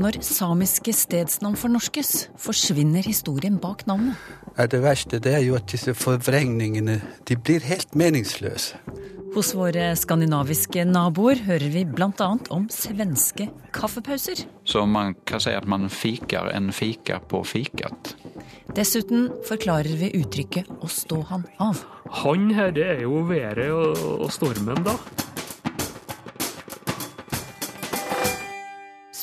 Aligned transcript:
Når 0.00 0.16
samiske 0.24 0.94
stedsnavn 0.96 1.58
fornorskes, 1.60 2.30
forsvinner 2.40 3.04
historien 3.04 3.58
bak 3.60 3.84
navnet. 3.86 4.16
er 4.56 4.66
det 4.66 4.80
verste, 4.82 5.18
det 5.18 5.34
er 5.34 5.42
jo 5.44 5.54
at 5.56 5.68
disse 5.68 5.92
forvrengningene 5.94 7.00
de 7.28 7.36
blir 7.36 7.60
helt 7.60 7.94
meningsløse. 7.94 8.80
Hos 9.34 9.52
våre 9.54 9.92
skandinaviske 9.96 10.84
naboer 10.88 11.44
hører 11.44 11.68
vi 11.70 11.84
bl.a. 11.84 12.30
om 12.50 12.66
svenske 12.72 13.50
kaffepauser. 13.76 14.46
Så 14.64 14.86
man 14.86 15.14
kan 15.26 15.40
si 15.40 15.52
at 15.54 15.68
man 15.68 15.90
fikar 15.92 16.48
en 16.56 16.72
fika 16.72 17.20
på 17.20 17.44
fikat. 17.44 18.16
Dessuten 18.74 19.28
forklarer 19.46 19.96
vi 20.00 20.14
uttrykket 20.16 20.66
'å 20.80 20.88
stå 20.88 21.22
han 21.28 21.44
av'. 21.60 21.84
Han 22.24 22.50
her 22.50 22.70
det 22.70 22.86
er 22.86 23.02
jo 23.02 23.22
været 23.28 23.70
og, 23.70 24.22
og 24.24 24.32
stormen, 24.32 24.82
da. 24.82 24.96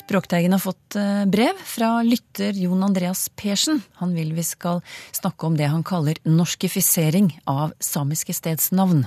Språkteigen 0.08 0.52
har 0.52 0.58
fått 0.58 0.96
eh, 0.96 1.26
brev 1.28 1.58
fra 1.68 1.98
lytter 2.02 2.56
Jon 2.56 2.80
Andreas 2.82 3.26
Persen. 3.36 3.82
Han 4.00 4.14
vil 4.16 4.30
vi 4.32 4.40
skal 4.42 4.80
snakke 5.12 5.44
om 5.44 5.56
det 5.58 5.66
han 5.68 5.84
kaller 5.84 6.16
norskifisering 6.24 7.28
av 7.44 7.74
samiske 7.76 8.32
stedsnavn. 8.32 9.02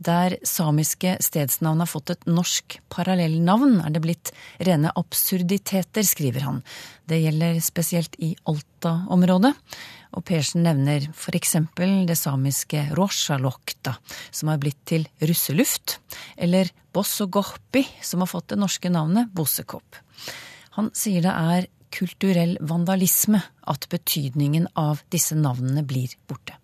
Der 0.00 0.38
samiske 0.48 1.18
stedsnavn 1.20 1.84
har 1.84 1.90
fått 1.90 2.14
et 2.14 2.24
norsk 2.24 2.78
parallellnavn, 2.88 3.82
er 3.84 3.92
det 3.92 4.00
blitt 4.06 4.32
rene 4.56 4.94
absurditeter, 4.96 6.00
skriver 6.00 6.48
han. 6.48 6.62
Det 7.04 7.20
gjelder 7.20 7.60
spesielt 7.60 8.16
i 8.16 8.32
Alta-området. 8.48 9.52
Og 10.12 10.24
Persen 10.28 10.64
nevner 10.66 11.08
for 11.16 11.36
eksempel 11.36 12.02
det 12.08 12.18
samiske 12.20 12.84
rosjalokta, 12.96 13.96
som 14.30 14.50
har 14.52 14.60
blitt 14.60 14.80
til 14.88 15.06
russeluft, 15.22 15.98
eller 16.36 16.70
bossogohpi, 16.92 17.86
som 18.04 18.20
har 18.20 18.30
fått 18.30 18.52
det 18.52 18.60
norske 18.60 18.92
navnet 18.92 19.32
bossekopp. 19.32 19.96
Han 20.76 20.90
sier 20.96 21.24
det 21.24 21.32
er 21.32 21.70
kulturell 21.92 22.56
vandalisme 22.64 23.42
at 23.68 23.88
betydningen 23.92 24.68
av 24.80 25.02
disse 25.12 25.36
navnene 25.36 25.84
blir 25.84 26.14
borte. 26.28 26.56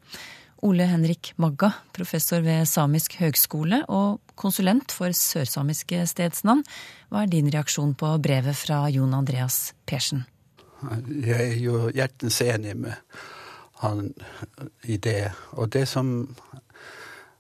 Ole 0.66 0.88
Henrik 0.90 1.32
Magga, 1.38 1.70
professor 1.94 2.42
ved 2.42 2.66
Samisk 2.66 3.14
høgskole 3.20 3.84
og 3.94 4.18
konsulent 4.38 4.90
for 4.94 5.14
sørsamiske 5.14 6.02
stedsnavn. 6.10 6.64
Hva 7.12 7.22
er 7.22 7.30
din 7.30 7.50
reaksjon 7.52 7.94
på 7.98 8.10
brevet 8.24 8.58
fra 8.58 8.80
Jon 8.90 9.14
Andreas 9.14 9.68
Persen? 9.86 10.24
Jeg 11.22 11.52
er 11.52 11.60
jo 11.62 11.86
hjertens 11.94 12.40
enig 12.42 12.74
med 12.78 12.98
han 13.82 14.12
i 14.82 14.96
det. 14.96 15.32
Og 15.50 15.72
det 15.72 15.86
som 15.88 16.34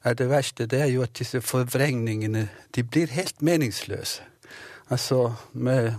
er 0.04 0.14
det 0.14 0.28
verste, 0.30 0.66
det 0.66 0.80
er 0.80 0.92
jo 0.92 1.02
at 1.02 1.16
disse 1.18 1.40
forvrengningene 1.44 2.48
de 2.74 2.84
blir 2.84 3.10
helt 3.12 3.42
meningsløse. 3.42 4.22
Altså 4.88 5.32
med 5.52 5.92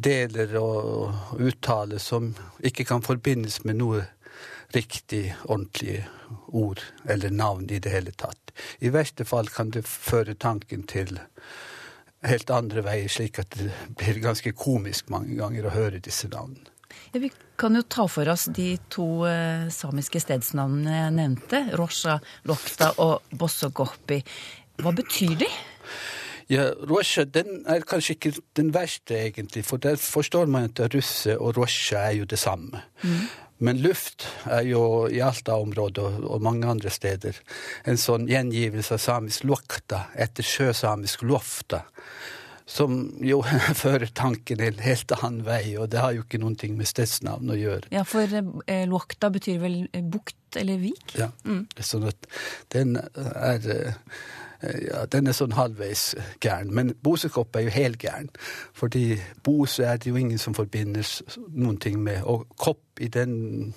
deler 0.00 0.54
og 0.60 1.14
uttale 1.36 1.98
som 1.98 2.32
ikke 2.64 2.86
kan 2.88 3.02
forbindes 3.04 3.64
med 3.64 3.80
noe 3.82 4.06
riktig, 4.74 5.34
ordentlig 5.44 6.06
ord 6.48 6.80
eller 7.08 7.30
navn 7.30 7.66
i 7.70 7.78
det 7.78 7.92
hele 7.92 8.14
tatt. 8.16 8.52
I 8.78 8.92
verste 8.94 9.24
fall 9.24 9.50
kan 9.52 9.72
det 9.74 9.86
føre 9.88 10.34
tanken 10.34 10.86
til 10.88 11.18
helt 12.24 12.50
andre 12.50 12.84
veier, 12.84 13.08
slik 13.08 13.40
at 13.42 13.56
det 13.56 13.70
blir 13.98 14.22
ganske 14.22 14.52
komisk 14.52 15.10
mange 15.10 15.36
ganger 15.38 15.66
å 15.66 15.74
høre 15.74 16.02
disse 16.04 16.28
navnene. 16.28 16.68
Ja, 17.12 17.20
vi 17.22 17.30
kan 17.60 17.76
jo 17.76 17.82
ta 17.82 18.06
for 18.10 18.28
oss 18.32 18.46
de 18.54 18.72
to 18.92 19.26
eh, 19.28 19.68
samiske 19.72 20.22
stedsnavnene 20.22 20.96
jeg 20.96 21.16
nevnte. 21.18 21.62
Rosha, 21.78 22.18
Lokta 22.48 22.94
og 23.02 23.36
Bossogoppi. 23.36 24.22
Hva 24.80 24.94
betyr 24.96 25.36
de? 25.42 25.50
Ja, 26.50 26.70
Rosja 26.90 27.26
den 27.30 27.62
er 27.70 27.84
kanskje 27.86 28.16
ikke 28.16 28.32
den 28.58 28.72
verste, 28.74 29.14
egentlig, 29.28 29.62
for 29.68 29.78
der 29.78 30.00
forstår 30.00 30.50
man 30.50 30.66
at 30.66 30.82
russe 30.94 31.36
og 31.38 31.54
Rosja 31.60 32.08
er 32.08 32.18
jo 32.22 32.26
det 32.26 32.40
samme. 32.42 32.82
Men 33.60 33.78
luft 33.84 34.24
er 34.48 34.64
jo 34.64 34.82
i 35.12 35.20
Alta-området 35.20 36.02
og, 36.02 36.24
og 36.24 36.42
mange 36.42 36.66
andre 36.66 36.90
steder 36.90 37.36
en 37.84 38.00
sånn 38.00 38.24
gjengivelse 38.30 38.96
av 38.96 39.02
samisk 39.04 39.44
lokta 39.44 40.06
etter 40.16 40.46
sjøsamisk 40.46 41.26
lofta. 41.28 41.84
Som 42.70 43.00
jo 43.26 43.40
fører 43.82 44.10
tanken 44.14 44.62
en 44.62 44.82
helt 44.84 45.14
annen 45.18 45.44
vei, 45.46 45.76
og 45.76 45.90
det 45.92 46.02
har 46.02 46.14
jo 46.16 46.26
ikke 46.26 46.42
noen 46.42 46.58
ting 46.60 46.76
med 46.78 46.88
stedsnavn 46.90 47.50
å 47.50 47.58
gjøre. 47.58 47.90
Ja, 47.94 48.04
for 48.06 48.30
eh, 48.30 48.84
Lokta 48.90 49.32
betyr 49.34 49.58
vel 49.62 49.80
eh, 49.90 50.04
bukt 50.06 50.60
eller 50.60 50.78
vik? 50.82 51.16
Ja, 51.18 51.30
er 51.46 51.86
sånn 51.86 52.06
at 52.10 52.30
den 52.74 52.96
er 52.98 53.66
eh, 53.74 53.98
ja, 54.60 55.06
den 55.08 55.30
er 55.30 55.32
sånn 55.32 55.54
halvveis 55.56 56.10
gæren. 56.44 56.72
Men 56.76 56.92
Bosekopp 57.02 57.56
er 57.56 57.64
jo 57.64 57.74
helgæren. 57.74 58.28
Fordi 58.76 59.16
Bose 59.44 59.86
er 59.88 59.96
det 59.96 60.10
jo 60.10 60.18
ingen 60.20 60.38
som 60.38 60.54
forbinder 60.54 61.06
noen 61.48 61.78
ting 61.80 61.96
med. 62.04 62.20
Og 62.28 62.44
kopp 62.60 63.00
i 63.00 63.08
den 63.08 63.72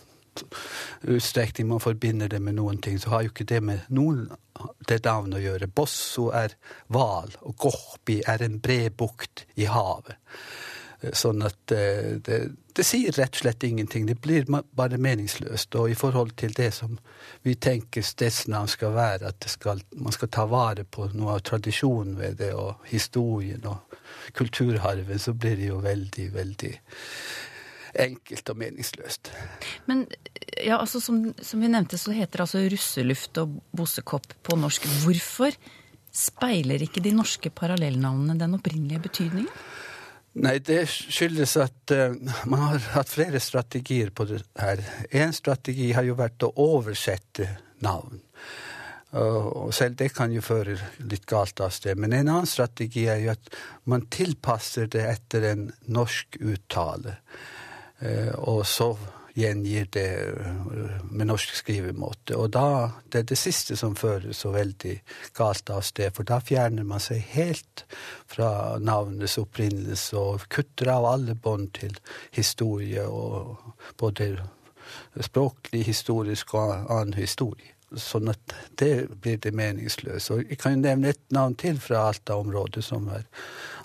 utstrekning 1.08 1.68
man 1.70 1.80
forbinder 1.80 2.28
det 2.28 2.42
med 2.42 2.58
noen 2.58 2.82
ting, 2.82 3.00
så 3.00 3.10
har 3.10 3.22
jo 3.24 3.32
ikke 3.34 3.48
det 3.48 3.64
med 3.64 3.80
noen 3.90 4.28
det 4.88 5.04
navnet 5.06 5.40
å 5.40 5.44
gjøre. 5.44 5.72
Bosso 5.72 6.30
er 6.36 6.56
hval, 6.94 7.34
og 7.42 7.58
Gohpi 7.62 8.22
er 8.28 8.44
en 8.46 8.60
bred 8.64 8.96
bukt 9.00 9.46
i 9.56 9.68
havet. 9.70 10.20
Sånn 11.12 11.44
at 11.44 11.72
eh, 11.76 12.16
det, 12.24 12.38
det 12.72 12.84
sier 12.88 13.12
rett 13.18 13.36
og 13.36 13.42
slett 13.42 13.64
ingenting. 13.68 14.06
Det 14.08 14.16
blir 14.24 14.46
bare 14.48 15.00
meningsløst. 15.02 15.76
Og 15.76 15.92
i 15.92 15.98
forhold 16.00 16.32
til 16.40 16.54
det 16.56 16.70
som 16.78 16.96
vi 17.44 17.58
tenker 17.60 18.06
stedsnavn 18.08 18.72
skal 18.72 18.96
være, 18.96 19.34
at 19.34 19.50
skal, 19.52 19.84
man 20.00 20.16
skal 20.16 20.32
ta 20.32 20.46
vare 20.48 20.86
på 20.88 21.10
noe 21.12 21.36
av 21.36 21.44
tradisjonen 21.44 22.16
ved 22.22 22.40
det, 22.40 22.54
og 22.56 22.88
historien 22.88 23.68
og 23.68 23.98
kulturarven, 24.38 25.20
så 25.20 25.36
blir 25.36 25.60
det 25.60 25.74
jo 25.74 25.82
veldig, 25.84 26.30
veldig 26.38 26.72
enkelt 28.00 28.50
og 28.50 28.60
meningsløst. 28.60 29.32
Men 29.90 30.06
ja, 30.58 30.80
altså, 30.80 31.02
som, 31.04 31.22
som 31.42 31.62
vi 31.64 31.70
nevnte, 31.72 32.00
så 32.02 32.16
heter 32.16 32.40
det 32.40 32.46
altså 32.48 32.66
russeluft 32.74 33.40
og 33.44 33.58
bossekopp 33.76 34.36
på 34.44 34.58
norsk. 34.60 34.88
Hvorfor 35.04 35.56
speiler 36.14 36.84
ikke 36.86 37.02
de 37.04 37.14
norske 37.16 37.50
parallellnavnene 37.54 38.38
den 38.40 38.58
opprinnelige 38.58 39.06
betydningen? 39.08 39.64
Nei, 40.34 40.58
det 40.66 40.88
skyldes 40.90 41.52
at 41.62 41.94
uh, 41.94 42.16
man 42.50 42.64
har 42.72 42.86
hatt 42.96 43.12
flere 43.12 43.42
strategier 43.42 44.10
på 44.10 44.26
det 44.26 44.42
her. 44.58 44.82
En 45.14 45.34
strategi 45.34 45.92
har 45.94 46.08
jo 46.08 46.18
vært 46.18 46.46
å 46.48 46.54
oversette 46.64 47.52
navn. 47.86 48.18
Og 48.18 48.24
og 49.14 49.74
selv 49.78 49.98
det 50.00 50.10
kan 50.16 50.32
jo 50.34 50.42
føre 50.42 50.74
litt 51.06 51.28
galt 51.30 51.62
av 51.62 51.70
sted. 51.76 52.00
Men 52.02 52.16
en 52.18 52.32
annen 52.32 52.50
strategi 52.50 53.06
er 53.12 53.22
jo 53.22 53.34
at 53.36 53.52
man 53.86 54.08
tilpasser 54.10 54.90
det 54.90 55.04
etter 55.06 55.46
en 55.52 55.68
norsk 55.86 56.40
uttale. 56.42 57.20
Eh, 58.04 58.34
Og 58.36 58.66
så 58.68 58.94
gjengir 59.34 59.88
det 59.96 60.10
eh, 60.30 61.04
med 61.10 61.28
norsk 61.28 61.56
skrivemåte. 61.56 62.36
Og 62.38 62.52
da, 62.54 62.90
det 63.10 63.24
er 63.24 63.30
det 63.32 63.40
siste 63.40 63.78
som 63.80 63.96
fører 63.96 64.34
så 64.38 64.52
veldig 64.54 64.98
galt 65.38 65.72
av 65.74 65.82
sted, 65.88 66.14
for 66.14 66.28
da 66.28 66.42
fjerner 66.44 66.86
man 66.88 67.02
seg 67.02 67.24
helt 67.34 67.86
fra 68.30 68.78
navnets 68.80 69.40
opprinnelse 69.42 70.18
og 70.20 70.48
kutter 70.54 70.92
av 70.94 71.08
alle 71.14 71.36
bånd 71.36 71.72
til 71.80 71.96
historie, 72.36 73.08
og 73.08 73.58
både 73.98 74.36
språklig, 75.24 75.86
historisk 75.88 76.54
og 76.60 76.92
annen 76.92 77.16
historie. 77.18 77.72
Sånn 77.94 78.30
at 78.32 78.54
det 78.82 79.08
blir 79.22 79.38
det 79.38 79.54
meningsløst. 79.54 80.32
Og 80.34 80.48
jeg 80.50 80.58
kan 80.62 80.76
jo 80.76 80.82
nevne 80.82 81.12
et 81.14 81.22
navn 81.34 81.54
til 81.62 81.78
fra 81.82 82.08
Alta-området 82.10 82.82
som 82.86 83.06
er 83.14 83.28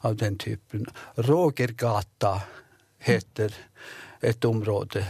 av 0.02 0.16
den 0.16 0.38
typen. 0.40 0.86
Rogergata 1.28 2.38
heter 3.04 3.52
et 4.20 4.44
område. 4.44 5.04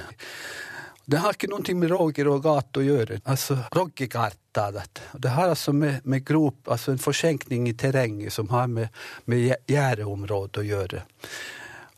Det 1.08 1.22
har 1.24 1.32
ikke 1.32 1.48
noe 1.48 1.74
med 1.80 1.88
Roger 1.88 2.28
og 2.28 2.42
gate 2.44 2.82
å 2.82 2.84
gjøre. 2.84 3.20
Altså 3.32 3.56
Roggegata, 3.72 4.66
dette. 4.74 5.06
Det 5.16 5.32
har 5.32 5.48
altså 5.48 5.72
med, 5.72 6.02
med 6.04 6.24
grop, 6.28 6.66
altså 6.68 6.92
en 6.92 7.00
forsenkning 7.00 7.68
i 7.70 7.76
terrenget 7.80 8.34
som 8.34 8.50
har 8.52 8.68
med, 8.68 8.92
med 9.24 9.54
gjerdeområdet 9.70 10.60
å 10.60 10.66
gjøre. 10.68 11.00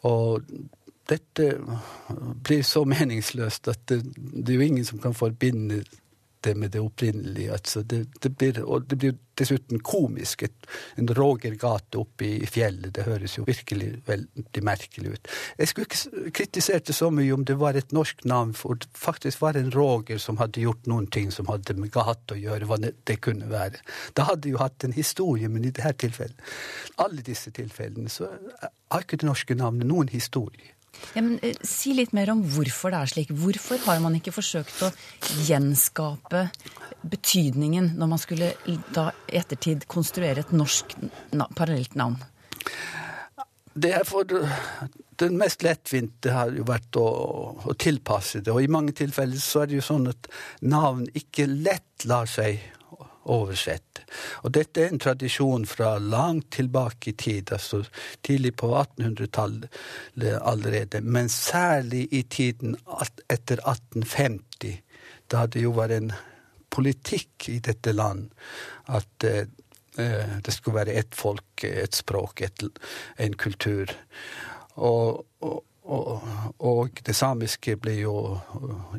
Og 0.06 0.46
dette 1.10 1.48
blir 2.46 2.62
så 2.62 2.84
meningsløst 2.86 3.72
at 3.72 3.82
det, 3.90 3.98
det 4.14 4.54
er 4.54 4.60
jo 4.60 4.68
ingen 4.68 4.86
som 4.86 5.02
kan 5.02 5.16
forbinde 5.16 5.82
det 6.40 6.54
med 6.56 6.70
det 6.70 6.80
opprinnelige. 6.80 7.52
Altså 7.52 7.82
det, 7.82 8.06
det 8.22 8.32
blir, 8.36 8.62
og 8.64 8.86
det 8.90 8.98
blir 8.98 9.16
dessuten 9.40 9.80
komisk. 9.84 10.44
Et, 10.46 10.68
en 11.00 11.10
Rogergate 11.16 11.98
oppe 12.00 12.26
i 12.26 12.48
fjellet, 12.48 12.92
det 12.96 13.06
høres 13.08 13.36
jo 13.38 13.44
virkelig 13.48 13.90
veldig 14.08 14.64
merkelig 14.66 15.14
ut. 15.14 15.30
Jeg 15.58 15.70
skulle 15.70 15.88
ikke 15.88 16.32
kritisert 16.40 16.88
det 16.90 16.96
så 16.96 17.10
mye 17.14 17.34
om 17.36 17.44
det 17.48 17.58
var 17.60 17.78
et 17.78 17.94
norsk 17.96 18.24
navn, 18.28 18.54
for 18.56 18.80
det 18.80 18.90
faktisk 18.96 19.42
var 19.44 19.58
en 19.60 19.72
Roger 19.74 20.20
som 20.22 20.40
hadde 20.40 20.64
gjort 20.64 20.88
noen 20.90 21.08
ting 21.12 21.30
som 21.34 21.48
hadde 21.52 21.76
med 21.78 21.92
gate 21.94 22.36
å 22.36 22.40
gjøre, 22.40 22.68
hva 22.70 22.80
det 22.82 23.20
kunne 23.24 23.50
være. 23.50 23.80
Da 24.18 24.28
hadde 24.30 24.52
jo 24.52 24.60
hatt 24.62 24.84
en 24.86 24.96
historie, 24.96 25.48
men 25.48 25.64
i 25.64 25.74
dette 25.74 25.96
tilfellet, 26.06 26.50
alle 27.00 27.24
disse 27.26 27.52
tilfellene, 27.54 28.10
så 28.12 28.30
har 28.90 29.04
ikke 29.04 29.20
det 29.20 29.28
norske 29.28 29.56
navnet 29.58 29.88
noen 29.88 30.10
historie. 30.12 30.74
Ja, 31.14 31.22
men 31.22 31.38
eh, 31.42 31.56
Si 31.66 31.94
litt 31.96 32.14
mer 32.16 32.32
om 32.34 32.42
hvorfor 32.54 32.92
det 32.92 33.00
er 33.00 33.12
slik. 33.14 33.32
Hvorfor 33.34 33.80
har 33.86 34.00
man 34.02 34.16
ikke 34.18 34.34
forsøkt 34.34 34.82
å 34.86 34.90
gjenskape 35.46 36.48
betydningen 37.10 37.94
når 37.98 38.10
man 38.10 38.20
skulle 38.20 38.52
da 38.94 39.10
i 39.30 39.38
ettertid 39.40 39.86
konstruere 39.90 40.44
et 40.44 40.52
norsk 40.54 40.96
na 41.36 41.48
parallelt 41.56 41.96
navn? 41.98 42.18
Det 43.80 43.92
er 43.94 44.04
for 44.04 44.26
Den 45.20 45.36
mest 45.38 45.62
lettvinte 45.62 46.32
har 46.32 46.50
jo 46.56 46.64
vært 46.68 46.96
å, 46.96 47.06
å, 47.60 47.74
tilpasse 47.76 48.40
det. 48.40 48.52
Og 48.52 48.64
i 48.64 48.70
mange 48.72 48.94
tilfeller 48.96 49.40
så 49.40 49.62
er 49.62 49.70
det 49.70 49.78
jo 49.78 49.84
sånn 49.84 50.08
at 50.10 50.28
navn 50.64 51.04
ikke 51.16 51.44
lett 51.50 52.06
lar 52.08 52.28
seg 52.30 52.56
oversette. 53.30 54.04
Og 54.44 54.52
dette 54.54 54.82
er 54.82 54.90
en 54.90 55.02
tradisjon 55.02 55.66
fra 55.68 55.94
langt 56.02 56.50
tilbake 56.56 57.12
i 57.12 57.16
tid, 57.18 57.52
altså 57.52 57.82
tidlig 58.26 58.56
på 58.60 58.72
1800-tallet 58.74 59.68
allerede. 60.40 61.00
Men 61.00 61.28
særlig 61.28 62.08
i 62.10 62.22
tiden 62.22 62.76
etter 63.30 63.62
1850, 63.62 64.80
da 65.30 65.46
det 65.46 65.62
jo 65.62 65.74
var 65.78 65.94
en 65.94 66.12
politikk 66.70 67.48
i 67.50 67.58
dette 67.62 67.92
land 67.92 68.28
at 68.90 69.26
eh, 69.26 69.46
det 70.44 70.54
skulle 70.54 70.80
være 70.80 70.94
ett 71.00 71.14
folk, 71.14 71.64
et 71.64 71.94
språk, 71.94 72.40
et, 72.40 72.62
en 73.18 73.34
kultur. 73.34 73.90
Og, 74.78 75.26
og, 75.40 75.64
og, 75.82 76.22
og, 76.58 77.02
det 77.06 77.16
samiske 77.16 77.74
ble 77.76 77.96
jo 78.00 78.14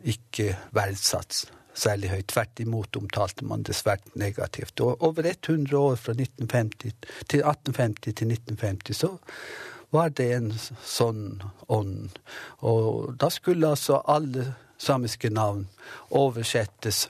ikke 0.04 0.52
verdsatt 0.76 1.46
særlig 1.74 2.12
høyt. 2.12 2.28
Tvert 2.32 2.60
imot 2.64 2.98
omtalte 2.98 3.46
man 3.48 3.64
det 3.68 3.76
svært 3.78 4.04
negativt. 4.16 4.82
Og 4.82 5.04
over 5.04 5.28
100 5.28 5.78
år, 5.78 5.96
fra 5.96 6.16
1950 6.16 6.96
til 7.28 7.44
1850 7.44 8.16
til 8.16 8.34
1950, 8.36 8.98
så 8.98 9.12
var 9.92 10.12
det 10.16 10.30
en 10.36 10.52
sånn 10.88 11.42
ånd. 11.68 12.20
Og 12.64 13.16
da 13.20 13.30
skulle 13.34 13.74
altså 13.74 14.02
alle 14.08 14.54
samiske 14.82 15.30
navn 15.30 15.68
oversettes 16.18 17.10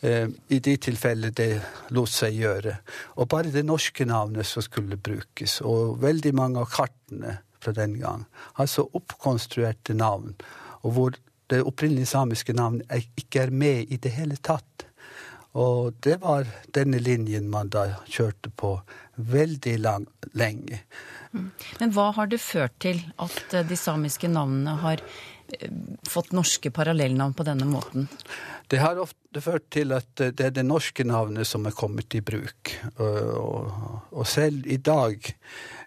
eh, 0.00 0.28
i 0.48 0.60
de 0.60 0.76
tilfeller 0.76 1.32
det 1.34 1.50
lot 1.96 2.12
seg 2.12 2.36
gjøre. 2.38 2.76
Og 3.16 3.28
bare 3.32 3.52
det 3.54 3.64
norske 3.66 4.06
navnet 4.08 4.46
som 4.46 4.64
skulle 4.64 5.00
brukes. 5.00 5.60
Og 5.64 5.98
veldig 6.04 6.34
mange 6.36 6.62
av 6.62 6.70
kartene 6.76 7.38
fra 7.64 7.72
den 7.72 7.96
gang, 7.96 8.26
altså 8.60 8.84
oppkonstruerte 8.92 9.96
navn. 9.96 10.34
og 10.84 10.92
hvor 10.92 11.14
det 11.54 11.66
opprinnelige 11.66 12.12
samiske 12.12 12.56
navnet 12.56 13.06
ikke 13.18 13.46
er 13.46 13.54
med 13.54 13.92
i 13.92 14.00
det 14.00 14.12
hele 14.16 14.36
tatt. 14.42 14.86
Og 15.54 15.94
det 16.02 16.18
var 16.22 16.48
denne 16.74 16.98
linjen 16.98 17.46
man 17.50 17.70
da 17.70 17.86
kjørte 18.10 18.50
på 18.50 18.74
veldig 19.14 19.76
lang, 19.78 20.06
lenge. 20.34 20.80
Mm. 21.30 21.50
Men 21.78 21.94
hva 21.94 22.08
har 22.16 22.30
det 22.30 22.40
ført 22.42 22.74
til 22.82 22.98
at 23.22 23.54
eh, 23.54 23.66
de 23.66 23.78
samiske 23.78 24.26
navnene 24.30 24.74
har 24.82 25.02
eh, 25.02 25.70
fått 26.10 26.32
norske 26.34 26.72
parallellnavn 26.74 27.36
på 27.38 27.46
denne 27.46 27.68
måten? 27.70 28.08
Det 28.66 28.80
har 28.82 28.98
ofte 28.98 29.42
ført 29.44 29.68
til 29.74 29.94
at 29.94 30.24
eh, 30.24 30.34
det 30.34 30.48
er 30.48 30.56
det 30.58 30.66
norske 30.66 31.06
navnet 31.06 31.46
som 31.46 31.66
er 31.70 31.76
kommet 31.78 32.18
i 32.18 32.22
bruk. 32.24 32.74
Og, 32.98 34.24
selv 34.26 34.66
i 34.66 34.78
dag 34.82 35.22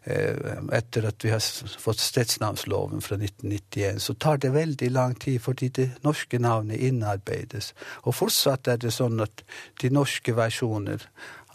etter 0.08 1.08
at 1.10 1.24
vi 1.26 1.32
har 1.34 1.44
fått 1.82 2.00
stedsnavnsloven 2.00 3.02
fra 3.04 3.18
1991, 3.20 4.00
så 4.02 4.14
tar 4.14 4.40
det 4.44 4.54
veldig 4.56 4.92
lang 4.96 5.16
tid 5.20 5.42
fordi 5.44 5.70
det 5.80 5.88
norske 6.06 6.40
navnet 6.40 6.80
innarbeides. 6.80 7.74
Og 8.06 8.16
fortsatt 8.16 8.70
er 8.72 8.80
det 8.82 8.94
sånn 8.96 9.20
at 9.24 9.44
de 9.82 9.92
norske 9.92 10.36
versjoner 10.38 11.04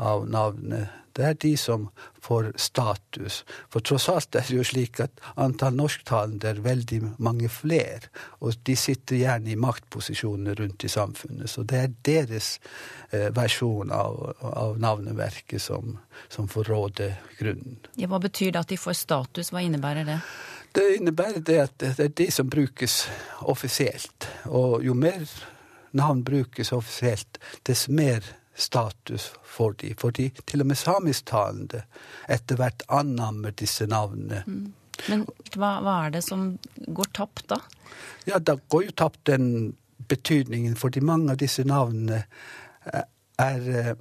av 0.02 0.26
navnet 0.30 0.98
det 1.12 1.24
er 1.26 1.34
de 1.40 1.56
som 1.60 1.88
får 2.24 2.52
status. 2.56 3.42
For 3.72 3.84
tross 3.84 4.08
alt 4.08 4.36
er 4.38 4.46
det 4.48 4.56
jo 4.56 4.64
slik 4.64 5.00
at 5.04 5.20
antall 5.40 5.76
norsktalende 5.76 6.48
er 6.48 6.62
veldig 6.64 7.00
mange 7.22 7.50
flere. 7.52 8.08
Og 8.40 8.56
de 8.66 8.76
sitter 8.78 9.20
gjerne 9.20 9.52
i 9.52 9.58
maktposisjoner 9.60 10.56
rundt 10.62 10.84
i 10.84 10.92
samfunnet. 10.92 11.50
Så 11.50 11.66
det 11.68 11.82
er 11.82 11.94
deres 12.08 12.54
eh, 13.10 13.28
versjon 13.34 13.92
av, 13.92 14.22
av 14.40 14.80
navneverket 14.80 15.62
som, 15.62 15.98
som, 16.32 16.48
får 16.48 16.72
råde 16.72 17.12
grunnen. 17.38 17.78
Ja, 17.96 18.08
hva 18.08 18.22
betyr 18.22 18.54
det 18.54 18.64
at 18.64 18.72
de 18.72 18.80
får 18.80 18.96
status? 19.04 19.52
Hva 19.52 19.64
innebærer 19.66 20.08
det? 20.08 20.20
Det 20.72 20.86
innebærer 20.96 21.44
det 21.44 21.58
at 21.66 21.76
det 21.82 22.06
er 22.06 22.14
de 22.16 22.30
som 22.32 22.48
brukes 22.48 23.02
offisielt. 23.44 24.30
Og 24.48 24.80
jo 24.86 24.96
mer 24.96 25.26
navn 25.92 26.22
brukes 26.24 26.72
offisielt, 26.72 27.36
dess 27.68 27.90
mer 27.92 28.24
status 28.54 29.30
for 29.44 29.76
de, 29.80 29.94
fordi 29.98 30.28
til 30.46 30.64
og 30.64 30.68
med 30.70 30.78
samisktalende 30.78 31.82
etter 32.30 32.58
hvert 32.60 32.84
annammer 32.92 33.54
disse 33.56 33.86
navnene. 33.90 34.42
Mm. 34.46 34.72
Men 35.08 35.24
hva, 35.56 35.78
hva, 35.82 35.94
er 36.06 36.12
det 36.16 36.22
som 36.26 36.52
går 36.76 37.14
tapt, 37.16 37.46
da? 37.50 37.58
Ja, 38.28 38.38
Da 38.38 38.58
går 38.68 38.84
jo 38.88 38.96
tapt 38.96 39.24
den 39.26 39.74
betydningen, 40.08 40.76
fordi 40.76 41.00
mange 41.00 41.32
av 41.32 41.40
disse 41.40 41.64
navnene 41.64 42.24
eh, 42.92 43.08
er 43.40 43.66
eh, 43.80 43.96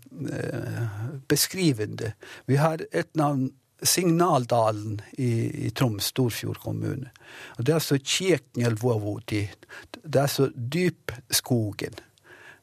beskrivende. 1.31 2.13
Vi 2.45 2.59
har 2.62 2.83
et 2.92 3.15
navn, 3.15 3.50
Signaldalen 3.81 5.00
i, 5.18 5.65
i 5.65 5.69
Troms, 5.74 6.12
Storfjord 6.12 6.59
kommune. 6.62 7.09
Og 7.57 7.65
Det 7.65 7.71
er 7.74 7.80
altså 7.80 7.98
Kjeknjelvåvodi. 7.98 9.42
Det 10.03 10.15
er 10.19 10.27
altså 10.27 10.51
dypskogen. 10.53 11.98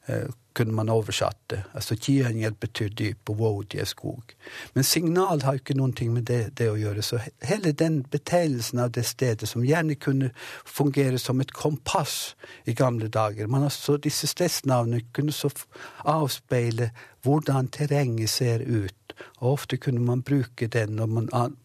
Eh, 0.09 0.29
kunne 0.53 0.73
man 0.73 0.89
oversatt 0.89 1.37
det. 1.47 1.59
Altså 1.73 1.95
Kienjel 1.95 2.53
betyr 2.53 2.89
dyp, 2.89 3.29
og 3.29 3.37
Wodi 3.39 3.77
er 3.79 3.85
skog. 3.85 4.33
Men 4.73 4.83
signal 4.83 5.43
har 5.45 5.55
jo 5.55 5.61
ikke 5.61 5.75
noen 5.77 5.93
ting 5.95 6.09
med 6.11 6.25
det, 6.27 6.39
det, 6.59 6.67
å 6.71 6.75
gjøre. 6.75 7.03
Så 7.05 7.19
hele 7.45 7.71
den 7.71 8.01
betegnelsen 8.11 8.81
av 8.83 8.91
det 8.97 9.05
stedet, 9.07 9.47
som 9.47 9.63
gjerne 9.63 9.95
kunne 9.95 10.31
fungere 10.65 11.21
som 11.21 11.39
et 11.39 11.53
kompass 11.55 12.33
i 12.65 12.73
gamle 12.75 13.07
dager 13.07 13.47
man 13.47 13.69
altså, 13.69 13.95
Disse 14.01 14.27
stedsnavnene 14.27 15.05
kunne 15.15 15.31
så 15.31 15.53
avspeile 16.03 16.89
hvordan 17.23 17.69
terrenget 17.71 18.33
ser 18.33 18.65
ut. 18.65 18.95
Og 19.39 19.53
ofte 19.53 19.77
kunne 19.77 20.01
man 20.03 20.25
bruke 20.25 20.67
den 20.67 20.95
når 20.95 21.07
man 21.13 21.55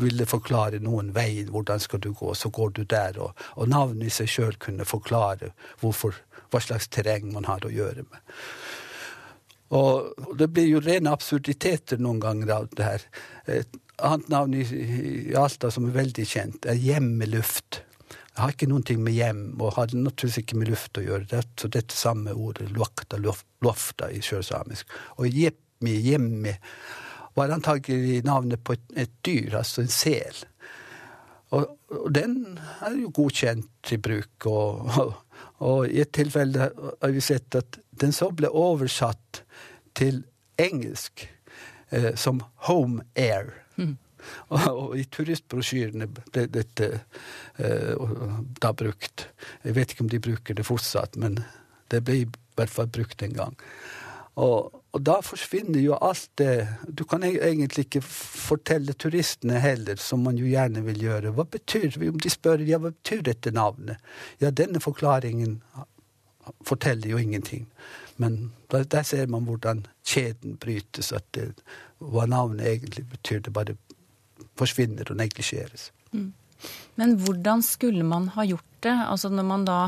ville 0.00 0.26
forklare 0.26 0.80
noen 0.82 1.12
vei. 1.14 1.44
Hvordan 1.44 1.80
skal 1.80 2.00
du 2.00 2.12
gå? 2.12 2.34
Så 2.34 2.50
går 2.50 2.74
du 2.74 2.82
der. 2.84 3.18
Og, 3.18 3.46
og 3.54 3.68
navnet 3.68 4.06
i 4.06 4.14
seg 4.14 4.30
sjøl 4.30 4.58
kunne 4.58 4.88
forklare 4.88 5.52
hvorfor 5.80 6.16
hva 6.50 6.62
slags 6.62 6.90
terreng 6.92 7.30
man 7.34 7.48
har 7.48 7.64
å 7.66 7.72
gjøre 7.72 8.04
med. 8.06 8.38
Og 9.76 10.34
det 10.38 10.48
blir 10.50 10.66
jo 10.66 10.80
rene 10.82 11.12
absurditeter 11.14 12.00
noen 12.02 12.18
ganger 12.22 12.50
av 12.56 12.66
det 12.74 12.86
her. 12.86 13.04
Et 13.60 13.78
annet 14.02 14.32
navn 14.32 14.56
i, 14.58 14.64
Alta 15.38 15.70
som 15.70 15.86
er 15.86 15.94
veldig 15.94 16.26
kjent, 16.26 16.66
er 16.66 16.80
Hjemmeluft. 16.80 17.84
Det 18.10 18.42
har 18.42 18.54
ikke 18.54 18.80
ting 18.86 19.02
med 19.04 19.12
hjem, 19.12 19.42
og 19.60 19.74
har 19.76 19.90
naturligvis 19.92 20.38
ikke 20.42 20.58
med 20.58 20.70
luft 20.70 20.98
å 20.98 21.04
gjøre. 21.04 21.26
Det, 21.28 21.42
så 21.60 21.68
dette 21.68 21.94
samme 21.94 22.32
ordet, 22.32 22.70
luakta, 22.72 23.18
lofta, 23.20 24.10
i 24.10 24.22
sjøsamisk. 24.24 24.88
Og 25.18 25.28
jepmi, 25.28 25.96
hjemme, 26.06 26.54
var 27.36 27.52
antagelig 27.54 28.22
navnet 28.26 28.62
på 28.64 28.74
et, 28.78 28.86
et 28.96 29.12
dyr, 29.26 29.58
altså 29.60 29.84
en 29.84 29.92
sel. 29.92 30.40
Og, 31.50 31.66
og, 31.90 32.06
den 32.14 32.58
er 32.86 32.94
jo 33.00 33.10
godkjent 33.14 33.66
til 33.86 33.98
bruk, 34.02 34.46
og, 34.46 34.86
og 35.00 35.14
og 35.60 35.90
i 35.92 36.00
et 36.00 36.12
tilfelle 36.16 36.70
har 36.72 37.12
vi 37.12 37.22
sett 37.24 37.56
at 37.58 37.78
den 38.00 38.14
så 38.16 38.30
ble 38.32 38.48
oversatt 38.48 39.42
til 39.96 40.22
engelsk 40.60 41.26
eh, 41.90 42.14
som 42.16 42.40
Home 42.68 43.04
Air. 43.18 43.52
Mm. 43.76 43.98
Og, 44.56 44.96
i 45.00 45.04
turistbrosjyrene 45.12 46.08
ble 46.12 46.46
dette 46.52 46.88
eh, 47.60 47.92
da 48.60 48.72
brukt. 48.76 49.26
Jeg 49.64 49.76
vet 49.76 49.92
ikke 49.92 50.06
om 50.06 50.12
de 50.12 50.22
bruker 50.30 50.56
det 50.56 50.68
fortsatt, 50.68 51.20
men 51.20 51.42
det 51.92 52.02
ble 52.06 52.22
i 52.22 52.28
hvert 52.56 52.72
fall 52.72 52.88
brukt 52.92 53.24
en 53.24 53.36
gang. 53.36 53.60
Og, 54.40 54.80
og, 54.94 55.00
da 55.04 55.18
forsvinner 55.24 55.82
jo 55.82 55.96
alt 56.00 56.30
det 56.40 56.54
Du 56.86 57.02
kan 57.04 57.24
egentlig 57.26 57.84
ikke 57.86 58.00
fortelle 58.04 58.94
turistene 58.96 59.60
heller, 59.60 60.00
som 60.00 60.24
man 60.24 60.38
jo 60.40 60.48
gjerne 60.48 60.82
vil 60.86 61.02
gjøre. 61.04 61.34
Hva 61.36 61.44
betyr 61.44 61.98
Om 62.08 62.20
de 62.22 62.32
spør 62.32 62.64
ja, 62.64 62.80
hva 62.80 62.92
betyr 62.94 63.24
dette 63.26 63.52
navnet? 63.54 64.00
Ja, 64.40 64.50
denne 64.50 64.80
forklaringen 64.80 65.60
forteller 66.66 67.12
jo 67.12 67.20
ingenting. 67.20 67.66
Men 68.16 68.52
der, 68.72 68.84
der 68.84 69.02
ser 69.06 69.26
man 69.26 69.44
hvordan 69.44 69.84
kjeden 70.04 70.56
brytes, 70.60 71.12
at 71.12 71.24
det, 71.36 71.52
hva 72.00 72.26
navnet 72.26 72.66
egentlig 72.66 73.06
betyr, 73.08 73.40
det 73.44 73.52
bare 73.52 73.76
forsvinner 74.58 75.08
og 75.10 75.20
neglisjeres. 75.20 75.90
Mm. 76.12 76.32
Men 77.00 77.14
hvordan 77.16 77.62
skulle 77.64 78.04
man 78.04 78.28
ha 78.34 78.44
gjort 78.44 78.66
det? 78.84 78.96
Altså 79.06 79.30
når 79.32 79.46
man 79.48 79.64
da 79.64 79.78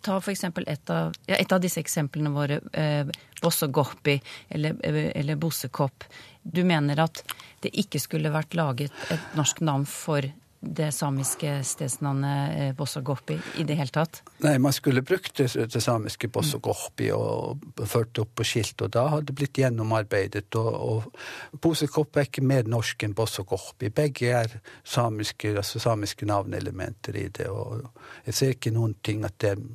ta 0.00 0.18
eksempel 0.32 0.64
et 0.68 0.90
ja, 1.26 1.36
et 1.36 1.52
av 1.52 1.60
disse 1.62 1.80
eksemplene 1.80 2.32
våre, 2.32 2.60
eh, 2.72 3.06
Bossegoppi 3.42 4.20
eller, 4.48 4.76
eh, 4.84 5.10
eller 5.20 5.36
Bossekopp. 5.36 6.04
Du 6.42 6.64
mener 6.64 7.00
at 7.00 7.22
det 7.60 7.74
ikke 7.78 8.00
skulle 8.00 8.32
vært 8.32 8.54
laget 8.54 8.92
et 9.10 9.36
norsk 9.38 9.60
navn 9.60 9.86
for 9.86 10.26
det 10.62 10.92
samiske 10.94 11.56
stedsnavnet 11.66 12.58
eh, 12.58 12.72
Bossogoppi 12.78 13.34
i 13.58 13.64
det 13.66 13.74
hele 13.74 13.90
tatt? 13.90 14.20
Nei, 14.44 14.54
man 14.62 14.72
skulle 14.72 15.02
brukt 15.02 15.34
det, 15.40 15.48
det 15.58 15.82
samiske 15.82 16.30
Bossogoppi 16.30 17.10
og 17.16 17.64
ført 17.82 18.12
det 18.14 18.22
opp 18.22 18.36
på 18.38 18.46
skilt, 18.46 18.78
og 18.86 18.92
da 18.94 19.08
hadde 19.10 19.32
det 19.32 19.36
blitt 19.40 19.58
gjennomarbeidet. 19.58 20.54
Og, 20.60 20.70
og 20.78 21.58
Bosekopp 21.62 22.16
er 22.16 22.30
ikke 22.30 22.46
mer 22.46 22.70
norsk 22.70 23.02
enn 23.02 23.16
Bossogoppi. 23.18 23.90
Begge 23.90 24.30
er 24.38 24.56
samiske, 24.86 25.56
altså 25.58 25.82
samiske 25.82 26.30
navnelementer 26.30 27.18
i 27.18 27.26
det, 27.34 27.50
og 27.50 27.82
jeg 28.28 28.38
ser 28.38 28.54
ikke 28.56 28.74
noen 28.78 28.94
ting 29.02 29.26
at 29.26 29.38
det 29.42 29.56
er 29.56 29.66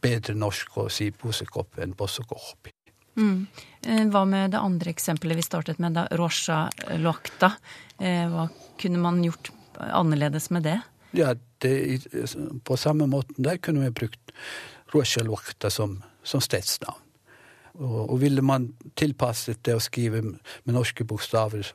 bedre 0.00 0.36
norsk 0.36 0.80
å 0.80 0.88
si 0.92 1.10
Bosekopp 1.12 1.80
enn 1.84 1.92
Bossogoppi. 1.96 2.72
Mm. 3.20 3.46
Eh, 3.84 4.04
Hva 4.08 4.24
med 4.24 4.54
det 4.54 4.64
andre 4.64 4.92
eksempelet 4.94 5.36
vi 5.36 5.44
startet 5.44 5.80
med, 5.82 5.92
da? 5.98 6.08
Rosha 6.16 6.68
Lokta. 6.96 7.52
Eh, 7.98 8.24
Hva 8.32 8.48
kunne 8.80 9.00
man 9.02 9.20
gjort 9.24 9.52
annerledes 9.88 10.50
med 10.50 10.66
det? 10.68 10.80
Ja, 11.16 11.34
det, 11.64 12.06
på 12.64 12.76
samme 12.76 13.06
måten 13.10 13.44
der 13.44 13.58
kunne 13.58 13.84
vi 13.88 13.94
brukt 14.02 14.34
Roshalokta 14.94 15.70
som, 15.70 16.02
som 16.22 16.42
stedsnavn. 16.42 17.06
Og, 17.80 18.10
og 18.10 18.20
ville 18.20 18.42
man 18.42 18.70
tilpasset 18.98 19.62
det 19.64 19.76
å 19.78 19.82
skrive 19.82 20.22
med 20.22 20.74
norske 20.74 21.06
bokstaver, 21.06 21.70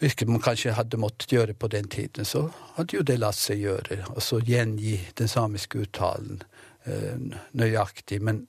hvilket 0.00 0.30
man 0.30 0.42
kanskje 0.44 0.76
hadde 0.76 1.00
måttet 1.00 1.32
gjøre 1.32 1.54
på 1.56 1.68
den 1.72 1.88
tiden, 1.92 2.24
så 2.24 2.46
hadde 2.76 2.96
jo 2.96 3.04
det 3.04 3.18
latt 3.20 3.36
seg 3.36 3.64
gjøre. 3.64 4.00
Og 4.14 4.22
så 4.24 4.40
gjengi 4.44 4.96
den 5.20 5.28
samiske 5.28 5.82
uttalen 5.84 6.40
eh, 6.88 7.18
nøyaktig. 7.52 8.20
Men 8.24 8.46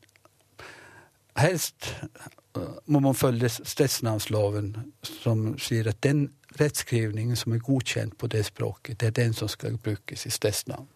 helst 1.40 1.92
eh, 2.06 2.78
må 2.88 3.01
man 3.04 3.18
følge 3.18 3.51
stedsnavnsloven, 3.51 4.75
som 5.04 5.51
sier 5.60 5.92
at 5.92 6.00
den 6.08 6.30
rettskrivningen 6.60 7.38
som 7.38 7.53
er 7.55 7.63
godkjent 7.63 8.17
på 8.17 8.27
det 8.31 8.43
språket, 8.50 9.00
det 9.00 9.12
er 9.12 9.17
den 9.24 9.34
som 9.38 9.50
skal 9.51 9.77
brukes 9.81 10.25
i 10.25 10.34
stedsnavn. 10.34 10.89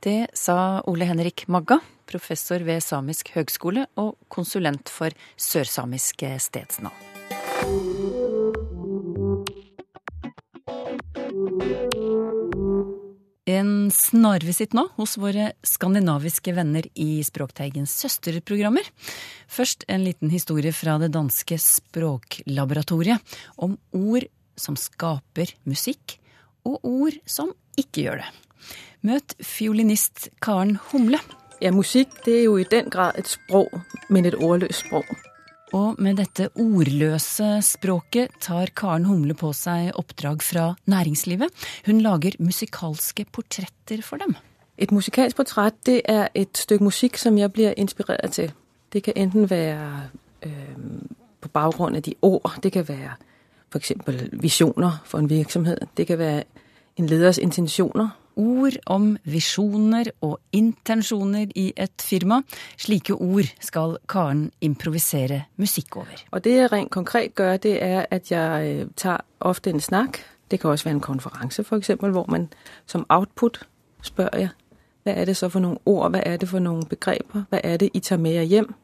Det 0.00 0.30
sa 0.34 0.80
Ole 0.88 1.04
Henrik 1.04 1.44
Magga, 1.48 1.76
professor 2.08 2.62
ved 2.64 2.80
Samisk 2.80 3.34
høgskole 3.34 3.84
og 4.00 4.14
konsulent 4.32 4.88
for 4.88 5.12
sørsamiske 5.36 6.32
stedsnavn. 6.40 6.96
En 13.50 13.90
snarvisitt 13.92 14.72
nå 14.76 14.86
hos 14.96 15.16
våre 15.20 15.50
skandinaviske 15.66 16.52
venner 16.56 16.86
i 16.94 17.20
Språkteigens 17.26 17.92
søsterprogrammer. 18.00 18.86
Først 19.50 19.84
en 19.90 20.04
liten 20.06 20.32
historie 20.32 20.72
fra 20.72 20.96
det 21.02 21.10
danske 21.12 21.58
Språklaboratoriet 21.60 23.40
om 23.60 23.76
ord 23.96 24.28
som 24.60 24.76
skaper 24.78 25.54
musikk, 25.68 26.18
og 26.68 26.84
ord 26.84 27.16
som 27.26 27.54
ikke 27.80 28.04
gjør 28.04 28.22
det. 28.22 28.30
Møt 29.06 29.34
fiolinist 29.40 30.28
Karen 30.44 30.76
Humle. 30.90 31.18
Ja, 31.60 31.72
musikk 31.72 32.12
det 32.26 32.38
er 32.38 32.46
jo 32.46 32.58
i 32.60 32.68
den 32.68 32.92
grad 32.92 33.16
et 33.20 33.28
språk, 33.28 33.72
men 34.12 34.28
et 34.28 34.36
ordløst 34.36 34.84
språk. 34.84 35.08
Og 35.76 36.00
med 36.02 36.18
dette 36.18 36.48
ordløse 36.58 37.60
språket 37.62 38.34
tar 38.42 38.72
Karen 38.76 39.06
Humle 39.06 39.36
på 39.38 39.52
seg 39.54 39.92
oppdrag 39.98 40.42
fra 40.42 40.72
næringslivet. 40.90 41.52
Hun 41.86 42.00
lager 42.02 42.36
musikalske 42.42 43.24
portretter 43.32 44.02
for 44.02 44.18
dem. 44.18 44.34
Et 44.80 44.90
musikalsk 44.90 45.36
portrett 45.36 45.76
det 45.86 46.00
er 46.08 46.28
et 46.34 46.56
stykke 46.56 46.84
musikk 46.84 47.20
som 47.20 47.38
jeg 47.38 47.52
blir 47.52 47.76
inspirert 47.76 48.32
til. 48.34 48.52
Det 48.92 49.04
kan 49.06 49.16
enten 49.16 49.50
være 49.50 50.10
øh, 50.42 50.76
på 51.40 51.48
baggrunn 51.48 51.96
av 51.96 52.02
de 52.02 52.14
ord, 52.22 52.58
det 52.62 52.72
kan 52.72 52.88
være 52.88 53.14
f.eks. 53.72 53.92
visjoner 54.32 55.02
for 55.04 55.18
en 55.18 55.30
virksomhet, 55.30 55.78
det 55.96 56.06
kan 56.06 56.18
være 56.18 56.42
en 56.96 57.06
leders 57.06 57.38
intensjoner. 57.38 58.08
Ord 58.36 58.72
om 58.86 59.16
visjoner 59.24 60.04
og 60.20 60.40
intensjoner 60.52 61.46
i 61.54 61.72
et 61.76 62.02
firma. 62.02 62.42
Slike 62.78 63.14
ord 63.14 63.50
skal 63.60 63.96
Karen 64.08 64.50
improvisere 64.60 65.42
musikk 65.56 65.96
over. 65.96 66.24
Og 66.30 66.44
det 66.44 66.56
jeg 66.56 66.72
rent 66.72 66.90
konkret 66.90 67.34
gjør, 67.34 67.56
det 67.56 67.82
er 67.82 68.06
at 68.10 68.30
jeg 68.32 68.80
øh, 68.80 68.86
tar 68.96 69.24
ofte 69.40 69.70
en 69.70 69.80
snakk. 69.80 70.24
Det 70.50 70.60
kan 70.60 70.70
også 70.70 70.84
være 70.84 70.94
en 70.94 71.00
konferanse, 71.00 71.64
f.eks., 71.64 71.90
hvor 71.98 72.26
man 72.28 72.48
som 72.86 73.06
output 73.08 73.66
spør 74.02 74.28
jeg 74.32 74.48
hva 75.02 75.12
er 75.12 75.24
det 75.24 75.36
så 75.36 75.48
for 75.48 75.60
noen 75.64 75.78
ord, 75.86 76.10
hva 76.10 76.20
er 76.26 76.36
det 76.36 76.48
for 76.48 76.60
noen 76.60 76.84
begreper, 76.88 77.46
hva 77.50 77.60
er 77.64 77.76
det 77.80 77.90
I 77.94 78.00
tar 78.04 78.20
med 78.20 78.36
jer 78.36 78.42
hjem? 78.42 78.74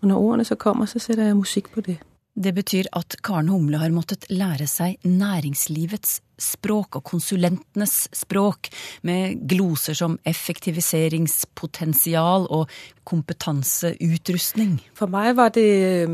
Og 0.00 0.08
når 0.08 0.16
ordene 0.16 0.44
så 0.44 0.54
kommer, 0.54 0.86
så 0.86 0.98
setter 0.98 1.26
jeg 1.26 1.36
musikk 1.36 1.72
på 1.74 1.80
det. 1.80 1.98
Det 2.44 2.54
betyr 2.54 2.82
at 2.92 3.16
Karen 3.24 3.48
Humle 3.48 3.78
har 3.78 3.90
måttet 3.90 4.26
lære 4.30 4.66
seg 4.70 4.96
næringslivets 5.02 6.22
språk 6.38 6.96
og 6.96 7.04
konsulentenes 7.04 8.08
språk, 8.14 8.68
med 9.02 9.48
gloser 9.48 9.92
som 9.98 10.18
effektiviseringspotensial 10.24 12.46
og 12.50 12.68
kompetanseutrustning. 13.04 14.80
For 14.94 15.06
meg 15.10 15.36
var 15.36 15.48
det, 15.48 16.08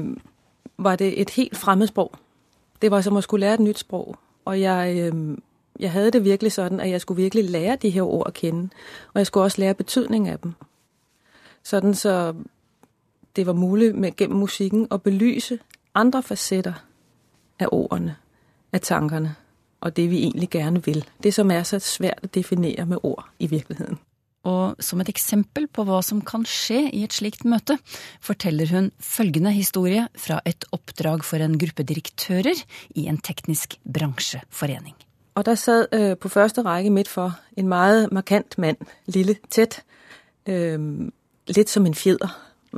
var 0.79 0.97
det 0.97 1.21
et 1.21 1.31
helt 1.31 1.57
fremmed 1.57 1.87
språk. 1.93 2.17
Det 2.81 2.91
var 2.91 3.01
som 3.05 3.17
å 3.17 3.21
skulle 3.21 3.47
lære 3.47 3.55
et 3.55 3.61
nytt 3.61 3.79
språk. 3.85 4.17
Og 4.45 4.61
jeg, 4.61 5.13
jeg 5.81 5.93
hadde 5.93 6.11
det 6.11 6.25
virkelig 6.25 6.53
sånn 6.57 6.81
at 6.81 6.89
jeg 6.89 7.01
skulle 7.01 7.23
virkelig 7.23 7.51
lære 7.51 7.77
de 7.83 7.91
her 7.91 8.03
ord 8.03 8.29
å 8.29 8.33
kjenne. 8.33 8.69
Og 9.13 9.19
jeg 9.21 9.27
skulle 9.27 9.45
også 9.45 9.61
lære 9.61 9.75
betydning 9.75 10.29
av 10.33 10.39
dem. 10.41 10.55
Sånn 11.65 11.95
så 11.95 12.35
det 13.37 13.47
var 13.47 13.53
mulig 13.53 13.95
med, 13.95 14.17
gennem 14.17 14.39
musikken 14.39 14.87
å 14.91 14.99
belyse 15.03 15.59
andre 15.95 16.23
facetter 16.23 16.81
av 17.61 17.73
ordene, 17.73 18.17
av 18.75 18.83
tankene, 18.83 19.37
og 19.85 19.95
det 19.97 20.09
vi 20.11 20.25
egentlig 20.25 20.51
gerne 20.51 20.83
vil. 20.85 21.05
Det 21.23 21.35
som 21.35 21.51
er 21.51 21.63
så 21.69 21.79
svært 21.83 22.25
å 22.25 22.33
definere 22.35 22.87
med 22.89 23.05
ord 23.05 23.27
i 23.39 23.49
virkeligheten. 23.51 24.01
Og 24.45 24.77
som 24.85 25.01
et 25.01 25.09
eksempel 25.09 25.67
på 25.73 25.87
hva 25.89 26.03
som 26.05 26.21
kan 26.25 26.45
skje 26.49 26.83
i 26.93 27.01
et 27.07 27.17
slikt 27.17 27.47
møte, 27.49 27.79
forteller 28.25 28.69
hun 28.73 28.91
følgende 29.01 29.55
historie 29.57 30.05
fra 30.21 30.41
et 30.45 30.67
oppdrag 30.77 31.25
for 31.25 31.41
en 31.41 31.57
gruppe 31.61 31.87
direktører 31.89 32.61
i 32.95 33.07
en 33.09 33.21
teknisk 33.25 33.79
bransjeforening. 33.89 34.97
Og 35.35 35.47
der 35.49 35.55
sad 35.55 35.89
øh, 35.93 36.17
på 36.17 36.29
første 36.29 36.63
rekke 36.63 36.93
midt 36.93 37.09
for 37.09 37.39
en 37.57 37.69
meget 37.69 38.13
markant 38.13 38.59
mand, 38.59 38.77
lille, 39.07 39.37
tett, 39.51 39.81
øh, 40.47 41.09
litt 41.49 41.71
som 41.71 41.87
en 41.87 41.95
fjeder. 41.95 42.29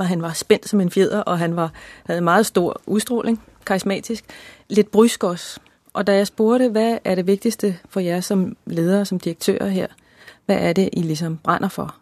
Han 0.04 0.22
var 0.22 0.32
spændt 0.32 0.68
som 0.68 0.80
en 0.80 0.90
fjeder, 0.90 1.20
og 1.20 1.38
han 1.38 1.56
var, 1.56 1.72
havde 2.06 2.20
meget 2.20 2.46
stor 2.46 2.80
udstråling, 2.86 3.42
karismatisk, 3.66 4.24
litt 4.68 4.90
brysk 4.90 5.24
også. 5.24 5.60
Og 5.92 6.06
da 6.06 6.16
jeg 6.16 6.26
spurgte, 6.26 6.68
hva 6.68 6.98
er 7.04 7.14
det 7.14 7.26
vigtigste 7.26 7.78
for 7.88 8.00
jer 8.00 8.20
som 8.20 8.56
ledere, 8.66 9.04
som 9.04 9.20
direktører 9.20 9.68
her, 9.68 9.86
hva 10.46 10.54
er 10.54 10.72
det 10.72 10.88
I 10.92 11.02
liksom 11.02 11.36
brænder 11.36 11.68
for? 11.68 11.96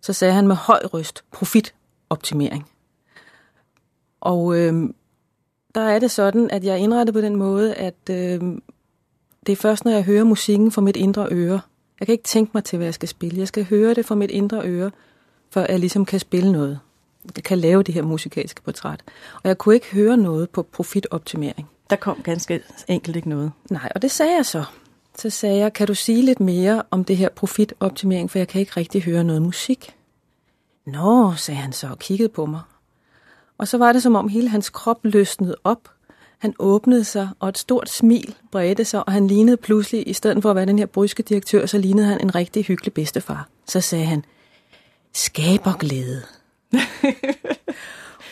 Så 0.00 0.12
sagde 0.12 0.34
han 0.34 0.46
med 0.46 0.56
høj 0.56 0.80
røst, 0.84 1.24
profitoptimering. 1.32 2.66
Og 4.20 4.58
øh, 4.58 4.90
der 5.74 5.80
er 5.80 5.98
det 5.98 6.10
sådan, 6.10 6.50
at 6.50 6.64
jeg 6.64 6.80
er 6.80 7.12
på 7.12 7.20
den 7.20 7.36
måde, 7.36 7.74
at 7.74 8.10
øh, 8.10 8.40
det 9.46 9.52
er 9.52 9.56
først, 9.56 9.84
når 9.84 9.92
jeg 9.92 10.04
hører 10.04 10.24
musikken 10.24 10.70
fra 10.72 10.82
mitt 10.82 10.96
indre 10.96 11.28
øre. 11.30 11.60
Jeg 12.00 12.06
kan 12.06 12.12
ikke 12.12 12.24
tænke 12.24 12.50
meg 12.54 12.64
til, 12.64 12.76
hva 12.76 12.84
jeg 12.84 12.94
skal 12.94 13.08
spille. 13.08 13.38
Jeg 13.38 13.48
skal 13.48 13.64
høre 13.64 13.94
det 13.94 14.06
fra 14.06 14.14
mitt 14.14 14.30
indre 14.30 14.62
øre, 14.64 14.90
før 15.50 15.66
jeg 15.68 15.80
ligesom 15.80 16.04
kan 16.04 16.20
spille 16.20 16.52
noget. 16.52 16.80
Kan 17.44 17.58
lave 17.58 17.82
det 17.82 17.94
her 17.94 18.02
musikalske 18.02 18.62
portræt. 18.62 19.02
Og 19.34 19.48
jeg 19.48 19.58
kunne 19.58 19.74
ikke 19.74 19.92
høre 19.92 20.16
noget 20.16 20.50
på 20.50 20.62
profitoptimering. 20.62 21.68
Der 21.90 21.96
kom 21.96 22.20
ganske 22.24 22.60
enkelt 22.88 23.16
ikke 23.16 23.28
noget. 23.28 23.52
Nej, 23.70 23.92
og 23.94 24.02
det 24.02 24.10
sagde 24.10 24.36
jeg 24.36 24.46
så. 24.46 24.64
Så 25.18 25.30
sagde 25.30 25.58
jeg, 25.58 25.72
kan 25.72 25.86
du 25.86 25.94
sige 25.94 26.22
lidt 26.22 26.40
mere 26.40 26.82
om 26.90 27.04
det 27.04 27.16
her 27.16 27.28
profitoptimering, 27.28 28.30
for 28.30 28.38
jeg 28.38 28.48
kan 28.48 28.60
ikke 28.60 28.72
rigtig 28.76 29.02
høre 29.02 29.24
noget 29.24 29.42
musik. 29.42 29.94
Nå, 30.86 31.34
sagde 31.36 31.60
han 31.60 31.72
så 31.72 31.88
og 31.88 31.98
kiggede 31.98 32.28
på 32.28 32.46
mig. 32.46 32.60
Og 33.58 33.68
så 33.68 33.78
var 33.78 33.92
det 33.92 34.02
som 34.02 34.14
om 34.14 34.28
hele 34.28 34.48
hans 34.48 34.70
krop 34.70 34.98
løsnede 35.02 35.56
op. 35.64 35.90
Han 36.38 36.54
åbnede 36.58 37.04
sig, 37.04 37.28
og 37.40 37.48
et 37.48 37.58
stort 37.58 37.90
smil 37.90 38.34
bredte 38.52 38.84
sig, 38.84 39.06
og 39.06 39.12
han 39.12 39.26
lignede 39.26 39.56
pludselig, 39.56 40.08
i 40.08 40.12
stedet 40.12 40.42
for 40.42 40.50
at 40.50 40.56
være 40.56 40.66
den 40.66 40.78
her 40.78 40.86
bryske 40.86 41.22
direktør, 41.22 41.66
så 41.66 41.78
lignede 41.78 42.06
han 42.06 42.20
en 42.20 42.34
rigtig 42.34 42.64
hyggelig 42.64 42.92
bedstefar. 42.92 43.48
Så 43.66 43.80
sagde 43.80 44.04
han, 44.04 44.24
skaberglæde. 45.12 46.22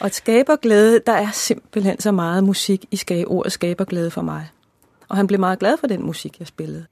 Og 0.01 0.07
et 0.07 0.15
skaberglæde, 0.15 1.01
der 1.07 1.13
er 1.13 1.31
simpelthen 1.31 2.01
så 2.01 2.13
meget 2.13 2.45
musik 2.45 2.85
i 2.93 3.25
ordet 3.25 3.53
skaberglæde 3.53 4.11
for 4.11 4.23
meg. 4.23 4.49
Og 5.09 5.17
han 5.17 5.27
ble 5.27 5.39
meget 5.39 5.59
glad 5.59 5.77
for 5.77 5.87
den 5.87 6.03
musikk 6.07 6.39
jeg 6.41 6.47
spillede. 6.47 6.87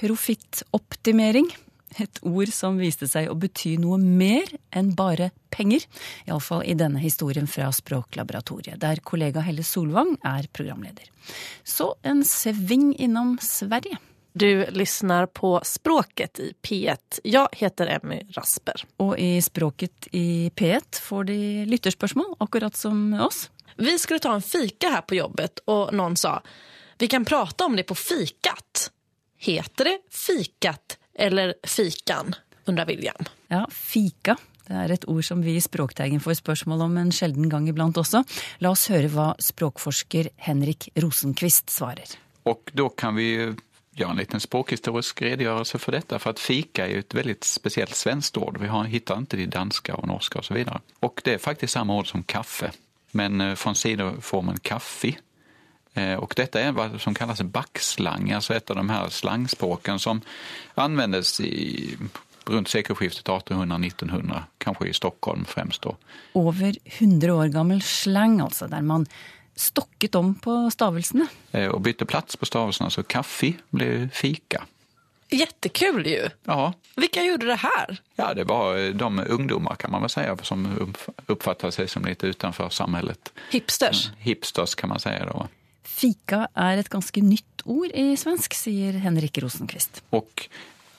Profittoptimering. 0.00 1.52
Et 2.00 2.18
ord 2.22 2.50
som 2.52 2.76
viste 2.76 3.06
seg 3.08 3.30
å 3.30 3.36
bety 3.40 3.76
noe 3.80 3.96
mer 3.96 4.50
enn 4.76 4.90
bare 4.96 5.30
penger. 5.54 5.86
Iallfall 6.28 6.66
i 6.68 6.74
denne 6.76 7.00
historien 7.00 7.48
fra 7.48 7.70
Språklaboratoriet, 7.72 8.80
der 8.82 9.00
kollega 9.04 9.40
Helle 9.40 9.64
Solvang 9.64 10.18
er 10.24 10.48
programleder. 10.52 11.08
Så 11.64 11.94
en 12.04 12.20
sving 12.24 12.92
innom 13.00 13.38
Sverige. 13.40 13.96
Du 14.38 14.66
lyssnar 14.70 15.26
på 15.26 15.60
Språket 15.64 16.40
i 16.40 16.52
P1. 16.62 17.20
Jeg 17.24 17.48
heter 17.52 17.86
Emmy 17.86 18.18
Rasper. 18.30 18.82
Og 19.00 19.14
i 19.18 19.40
Språket 19.40 20.08
i 20.12 20.50
P1 20.56 20.98
får 21.00 21.24
de 21.24 21.38
lytterspørsmål, 21.64 22.34
akkurat 22.44 22.76
som 22.76 23.14
oss. 23.14 23.46
Vi 23.76 23.94
skulle 23.98 24.20
ta 24.20 24.34
en 24.34 24.44
fika 24.44 24.90
her 24.92 25.06
på 25.08 25.16
jobbet 25.16 25.62
og 25.72 25.94
noen 25.96 26.20
sa 26.20 26.34
vi 27.00 27.08
kan 27.08 27.24
prate 27.24 27.64
om 27.64 27.80
det 27.80 27.86
på 27.88 27.96
fikat. 27.96 28.90
Heter 29.40 29.88
det 29.88 29.96
fikat 30.12 30.98
eller 31.14 31.54
fikan? 31.64 32.34
undrer 32.66 32.86
William. 32.92 33.24
Ja, 33.48 33.64
fika. 33.72 34.36
Det 34.68 34.76
er 34.76 34.92
et 34.98 35.08
ord 35.08 35.24
som 35.24 35.40
vi 35.40 35.56
i 35.56 35.64
Språkteigen 35.64 36.20
får 36.20 36.42
spørsmål 36.42 36.84
om 36.90 37.00
en 37.00 37.12
sjelden 37.12 37.48
gang 37.48 37.70
iblant 37.72 37.96
også. 37.96 38.20
La 38.60 38.76
oss 38.76 38.84
høre 38.92 39.08
hva 39.16 39.32
språkforsker 39.40 40.34
Henrik 40.44 40.90
Rosenquist 41.00 41.72
svarer. 41.72 42.18
Og 42.44 42.68
da 42.76 42.90
kan 42.92 43.16
vi 43.16 43.30
ju 43.32 43.54
göra 43.96 44.10
en 44.10 44.16
liten 44.16 44.40
språkhistorisk 44.40 45.22
redogörelse 45.22 45.78
för 45.78 45.92
detta. 45.92 46.18
För 46.18 46.30
att 46.30 46.38
fika 46.38 46.88
är 46.88 46.98
ett 46.98 47.14
väldigt 47.14 47.44
speciellt 47.44 47.94
svenskt 47.94 48.36
ord. 48.36 48.58
Vi 48.60 48.66
har, 48.66 48.84
hittar 48.84 49.18
inte 49.18 49.36
det 49.36 49.42
i 49.42 49.46
danska 49.46 49.94
och 49.94 50.08
norska 50.08 50.38
och 50.38 50.44
så 50.44 50.54
vidare. 50.54 50.80
Och 51.00 51.20
det 51.24 51.34
är 51.34 51.38
faktiskt 51.38 51.72
samma 51.72 51.96
ord 51.96 52.10
som 52.10 52.22
kaffe. 52.22 52.70
Men 53.10 53.40
eh, 53.40 53.54
från 53.54 53.74
sidoformen 53.74 54.58
kaffi. 54.58 55.18
Eh, 55.94 56.14
Och 56.14 56.32
detta 56.36 56.60
är 56.60 56.72
vad 56.72 57.00
som 57.00 57.14
kallas 57.14 57.42
backslang, 57.42 58.32
alltså 58.32 58.54
ett 58.54 58.70
av 58.70 58.76
de 58.76 58.90
här 58.90 59.08
slangspråken 59.08 59.98
som 59.98 60.20
användes 60.74 61.40
i, 61.40 61.96
runt 62.46 62.68
sekelskiftet 62.68 63.26
1800-1900, 63.26 64.42
kanske 64.58 64.88
i 64.88 64.92
Stockholm 64.92 65.44
främst 65.44 65.82
då. 65.82 65.96
Over 66.32 66.76
100 66.84 67.34
år 67.34 67.46
gammel 67.46 67.82
slang, 67.82 68.40
altså, 68.40 68.66
der 68.66 68.82
man 68.82 69.06
stokket 69.56 70.14
om 70.14 70.34
på 70.34 70.70
stavelsene. 70.70 71.26
Og 71.72 71.80
bytte 71.82 72.04
plats 72.04 72.36
på 72.36 72.46
stavelsene, 72.46 72.90
så 72.90 73.02
kaffe 73.02 73.54
ble 73.70 74.08
fika. 74.12 74.64
Jättekul 75.30 76.06
ju. 76.06 76.28
Ja, 76.44 76.72
Vilka 76.96 77.22
gjorde 77.24 77.46
det 77.46 77.54
här? 77.54 78.00
Ja, 78.16 78.34
det 78.34 78.44
var 78.44 78.76
eh, 78.78 78.90
de 78.94 79.20
ungdomar 79.28 79.74
kan 79.74 79.90
man 79.90 80.00
väl 80.00 80.10
säga 80.10 80.36
som 80.42 80.66
upp- 80.78 81.20
uppfattar 81.26 81.70
sig 81.70 81.88
som 81.88 82.04
litt 82.04 82.24
utenfor 82.24 82.68
samhället. 82.68 83.32
Hipsters. 83.50 84.10
Hipsters 84.18 84.74
kan 84.74 84.88
man 84.88 85.00
säga 85.00 85.24
då. 85.26 85.48
Fika 85.82 86.48
er 86.54 86.78
et 86.78 86.88
ganske 86.88 87.20
nytt 87.22 87.62
ord 87.64 87.90
i 87.94 88.16
svensk, 88.16 88.54
sier 88.54 88.92
Henrik 88.92 89.38
Rosenquist. 89.38 90.02
Og 90.10 90.46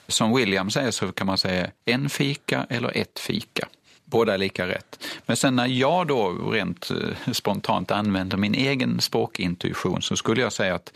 som 0.08 0.32
William 0.36 0.70
sier, 0.70 0.90
så 0.90 1.12
kan 1.12 1.26
man 1.26 1.38
si 1.38 1.64
en 1.84 2.08
fika 2.10 2.66
eller 2.70 2.96
ett 2.96 3.18
fika. 3.18 3.68
Båda 4.10 4.34
är 4.34 4.38
lika 4.38 4.66
rätt. 4.66 5.04
Men 5.26 5.36
sen 5.36 5.56
när 5.56 5.66
jag 5.66 6.06
då 6.06 6.28
rent 6.52 6.90
eh, 6.90 7.32
spontant 7.32 7.90
använder 7.90 8.36
min 8.36 8.54
egen 8.54 9.00
språkintuition 9.00 10.02
så 10.02 10.16
skulle 10.16 10.40
jag 10.40 10.52
säga 10.52 10.74
att 10.74 10.92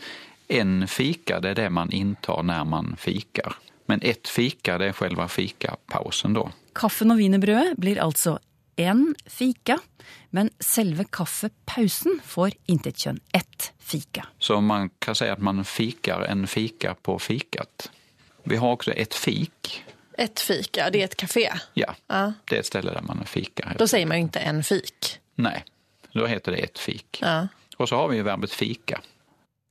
en 0.47 0.87
fika 0.87 1.39
det 1.39 1.49
är 1.49 1.55
det 1.55 1.69
man 1.69 1.91
intar 1.91 2.43
när 2.43 2.63
man 2.63 2.95
fikar. 2.99 3.55
Men 3.85 4.01
ett 4.01 4.27
fika 4.27 4.77
det 4.77 4.85
är 4.85 4.91
själva 4.91 5.27
fikapausen 5.27 6.33
då. 6.33 6.51
Kaffen 6.73 7.11
og 7.13 7.19
wienerbrødet 7.21 7.77
blir 7.77 7.99
altså 8.01 8.39
én 8.75 9.13
fika, 9.29 9.77
men 10.29 10.49
selve 10.59 11.05
kaffepausen 11.05 12.19
får 12.25 12.55
intet 12.65 12.97
kjønn. 12.97 13.19
Ett 13.31 13.71
fika. 13.79 14.25
Så 14.39 14.61
man 14.61 14.89
kan 14.99 15.15
si 15.15 15.27
at 15.29 15.41
man 15.41 15.65
fikar 15.65 16.25
en 16.25 16.47
fika 16.47 16.95
på 16.95 17.19
fikat. 17.19 17.91
Vi 18.43 18.57
har 18.57 18.73
også 18.73 18.93
et 18.95 19.13
fik. 19.13 19.83
Ett 20.17 20.39
fika, 20.39 20.89
det 20.89 21.01
är 21.01 21.05
ett 21.05 21.15
café. 21.15 21.49
Ja, 21.73 21.95
Ja. 22.07 22.33
det 22.45 22.55
är 22.55 22.59
ett 22.59 22.65
ställe 22.65 22.91
där 22.91 23.01
man 23.01 23.25
fikar. 23.25 23.75
Då 23.79 23.87
säger 23.87 24.05
man 24.05 24.17
ju 24.17 24.21
inte 24.23 24.39
en 24.39 24.63
fik. 24.63 25.19
Nej, 25.35 25.63
då 26.13 26.25
heter 26.27 26.51
det 26.51 26.57
ett 26.57 26.79
fik. 26.79 27.19
Ja. 27.21 27.47
Och 27.77 27.89
så 27.89 27.95
har 27.95 28.07
vi 28.07 28.15
ju 28.17 28.23
verbet 28.23 28.51
fika. 28.51 29.01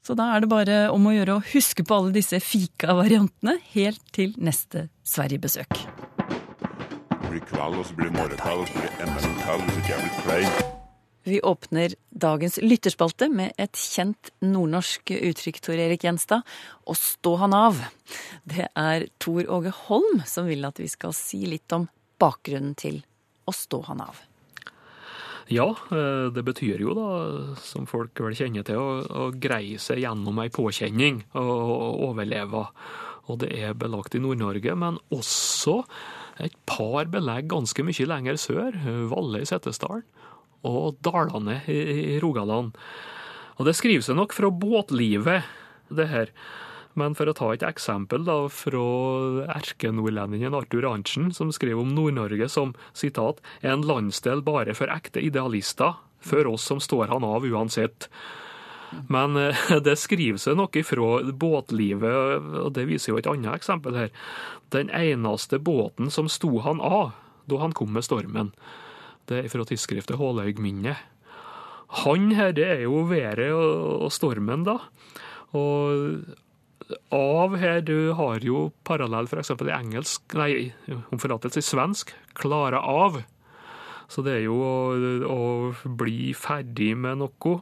Så 0.07 0.15
da 0.15 0.37
er 0.37 0.41
det 0.41 0.47
bare 0.51 0.91
om 0.91 1.05
å 1.07 1.13
gjøre 1.15 1.37
å 1.39 1.43
huske 1.53 1.85
på 1.87 1.95
alle 1.95 2.11
disse 2.11 2.41
fika-variantene 2.43 3.59
helt 3.71 4.03
til 4.13 4.35
neste 4.37 4.89
Sverigebesøk. 5.07 5.69
Det 7.11 7.31
blir 7.31 7.45
kveld, 7.47 7.79
og 7.79 7.87
så 7.87 7.95
blir 7.95 8.11
det 8.11 8.17
morgenkveld, 8.19 8.61
og 8.61 8.69
så 8.69 8.75
blir 8.81 8.91
det 8.91 9.07
enda 9.07 9.23
en 9.29 9.37
kveld 9.45 9.63
hvis 9.69 9.79
ikke 9.79 9.93
jeg 9.95 10.01
blir 10.03 10.23
klein. 10.27 10.82
Vi 11.25 11.41
åpner 11.41 11.95
dagens 12.11 12.57
lytterspalte 12.63 13.29
med 13.31 13.53
et 13.61 13.79
kjent 13.79 14.33
nordnorsk 14.43 15.13
uttrykk, 15.15 15.61
Tor 15.63 15.79
Erik 15.79 16.03
Gjenstad. 16.03 16.43
Å 16.83 16.95
stå 16.99 17.37
han 17.45 17.55
av. 17.55 17.79
Det 18.43 18.67
er 18.67 19.07
Tor 19.23 19.47
Åge 19.47 19.71
Holm 19.85 20.25
som 20.27 20.49
vil 20.51 20.67
at 20.67 20.83
vi 20.83 20.89
skal 20.91 21.15
si 21.15 21.45
litt 21.47 21.71
om 21.77 21.87
bakgrunnen 22.19 22.75
til 22.75 22.99
å 23.47 23.55
stå 23.55 23.85
han 23.87 24.03
av. 24.03 24.19
Ja, 25.53 25.69
eh, 25.95 26.27
det 26.35 26.43
betyr 26.47 26.83
jo 26.83 26.97
da, 26.97 27.07
som 27.61 27.87
folk 27.87 28.19
vel 28.25 28.35
kjenner 28.39 28.67
til, 28.67 28.83
å, 28.83 28.99
å 29.07 29.31
greie 29.31 29.79
seg 29.83 30.03
gjennom 30.03 30.41
ei 30.43 30.51
påkjenning 30.51 31.23
og, 31.39 32.03
overleve. 32.09 32.65
Og 33.31 33.39
det 33.45 33.53
er 33.63 33.79
belagt 33.79 34.17
i 34.19 34.23
Nord-Norge, 34.23 34.75
men 34.75 34.99
også 35.15 35.85
et 36.43 36.57
par 36.67 37.07
belegg 37.13 37.47
ganske 37.53 37.87
mye 37.87 38.09
lenger 38.11 38.41
sør. 38.43 38.79
Valle 39.13 39.45
i 39.45 39.47
Setesdalen 39.47 40.03
og 40.69 40.99
Dalane 41.05 41.61
i, 41.71 42.19
Rogaland. 42.23 42.77
Og 43.59 43.69
det 43.69 43.77
skriver 43.79 44.05
seg 44.05 44.19
nok 44.19 44.35
fra 44.37 44.51
båtlivet, 44.51 45.49
det 45.93 46.09
her. 46.09 46.31
Men 46.97 47.17
for 47.17 47.29
å 47.29 47.35
ta 47.37 47.49
et 47.53 47.65
eksempel 47.65 48.25
da, 48.27 48.37
fra 48.53 48.85
erkenordlendingen 49.57 50.57
Arthur 50.57 50.87
Arntzen, 50.91 51.31
som 51.33 51.53
skrev 51.53 51.81
om 51.81 51.93
Nord-Norge 51.97 52.49
som 52.53 52.75
sitat, 52.97 53.41
en 53.65 53.85
landsdel 53.89 54.45
bare 54.45 54.77
for 54.77 54.93
ekte 54.93 55.23
idealister, 55.25 55.97
for 56.23 56.49
oss 56.53 56.69
som 56.69 56.81
står 56.81 57.11
han 57.13 57.25
av 57.27 57.47
uansett. 57.49 58.09
Men 59.09 59.37
eh, 59.41 59.65
det 59.87 59.97
skriver 60.01 60.41
seg 60.41 60.59
noe 60.61 60.85
fra 60.87 61.09
båtlivet, 61.33 62.45
og 62.63 62.73
det 62.77 62.87
viser 62.91 63.13
jo 63.13 63.21
et 63.21 63.29
annet 63.31 63.57
eksempel 63.57 63.97
her. 63.99 64.13
Den 64.73 64.93
eneste 64.93 65.59
båten 65.59 66.13
som 66.13 66.31
sto 66.33 66.59
han 66.65 66.81
av 66.81 67.17
da 67.51 67.59
han 67.59 67.75
kom 67.77 67.93
med 67.97 68.07
stormen. 68.07 68.53
Det 69.31 69.43
er 69.43 69.51
fra 69.53 69.67
tidsskriftet 69.69 70.19
Hålaug 70.21 70.61
minne. 70.63 70.97
Han 72.03 72.31
her, 72.33 72.55
det 72.57 72.67
er 72.67 72.87
jo 72.87 73.05
været 73.11 73.53
og, 73.53 74.09
stormen, 74.13 74.65
da. 74.65 74.79
Og 75.53 76.25
av 77.13 77.57
her, 77.61 77.83
du 77.85 78.13
har 78.17 78.45
jo 78.45 78.71
parallell 78.89 79.29
eksempel 79.29 79.71
i 79.71 79.77
engelsk, 79.77 80.25
nei, 80.37 80.73
om 81.13 81.21
forlatelse 81.21 81.61
i 81.61 81.67
svensk, 81.67 82.15
klare 82.39 82.81
av. 82.81 83.21
Så 84.13 84.25
det 84.25 84.39
er 84.39 84.47
jo 84.47 84.59
å, 84.61 84.75
å 85.29 85.93
bli 86.01 86.33
ferdig 86.37 86.93
med 87.01 87.23
noe. 87.23 87.59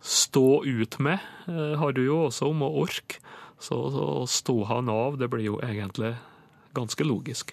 Stå 0.00 0.62
ut 0.64 0.96
med 1.02 1.20
eh, 1.50 1.76
har 1.78 1.92
du 1.94 2.04
jo 2.06 2.24
også 2.30 2.48
om 2.50 2.64
å 2.64 2.72
orke. 2.86 3.20
Så 3.60 3.76
å 3.76 4.24
stå 4.30 4.56
han 4.70 4.88
av, 4.88 5.18
det 5.20 5.28
blir 5.28 5.50
jo 5.50 5.58
egentlig 5.60 6.14
ganske 6.72 7.04
logisk. 7.04 7.52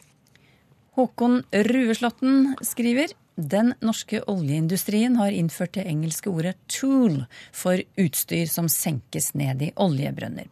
Håkon 0.97 1.43
Rueslåtten 1.53 2.55
skriver 2.65 3.11
den 3.37 3.75
norske 3.85 4.23
oljeindustrien 4.25 5.19
har 5.19 5.29
innført 5.29 5.75
det 5.77 5.83
engelske 5.85 6.31
ordet 6.31 6.55
'tool' 6.65 7.27
for 7.53 7.77
utstyr 8.01 8.49
som 8.49 8.65
senkes 8.65 9.35
ned 9.37 9.61
i 9.61 9.69
oljebrønner. 9.77 10.47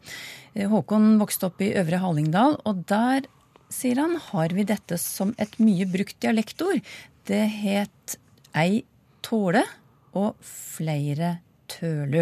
Eh, 0.53 0.69
Håkon 0.69 1.17
vokste 1.17 1.49
opp 1.49 1.63
i 1.65 1.71
Øvre 1.73 1.97
Hallingdal, 2.03 2.59
og 2.61 2.85
der, 2.85 3.25
sier 3.73 3.97
han, 4.03 4.19
har 4.21 4.53
vi 4.53 4.67
dette 4.69 4.99
som 5.01 5.33
et 5.41 5.57
mye 5.57 5.89
brukt 5.89 6.19
dialektord. 6.21 6.85
Det 7.25 7.47
het 7.49 8.19
ei 8.53 8.85
tåle 9.25 9.65
og 10.13 10.37
flere 10.45 11.39
tølu. 11.67 12.21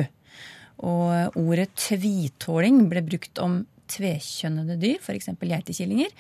Og 0.80 1.36
ordet 1.44 1.76
tvitåling 1.76 2.88
ble 2.88 3.04
brukt 3.04 3.38
om 3.44 3.66
tvekjønnede 3.92 4.80
dyr, 4.80 5.04
f.eks. 5.04 5.28
geitekillinger. 5.44 6.12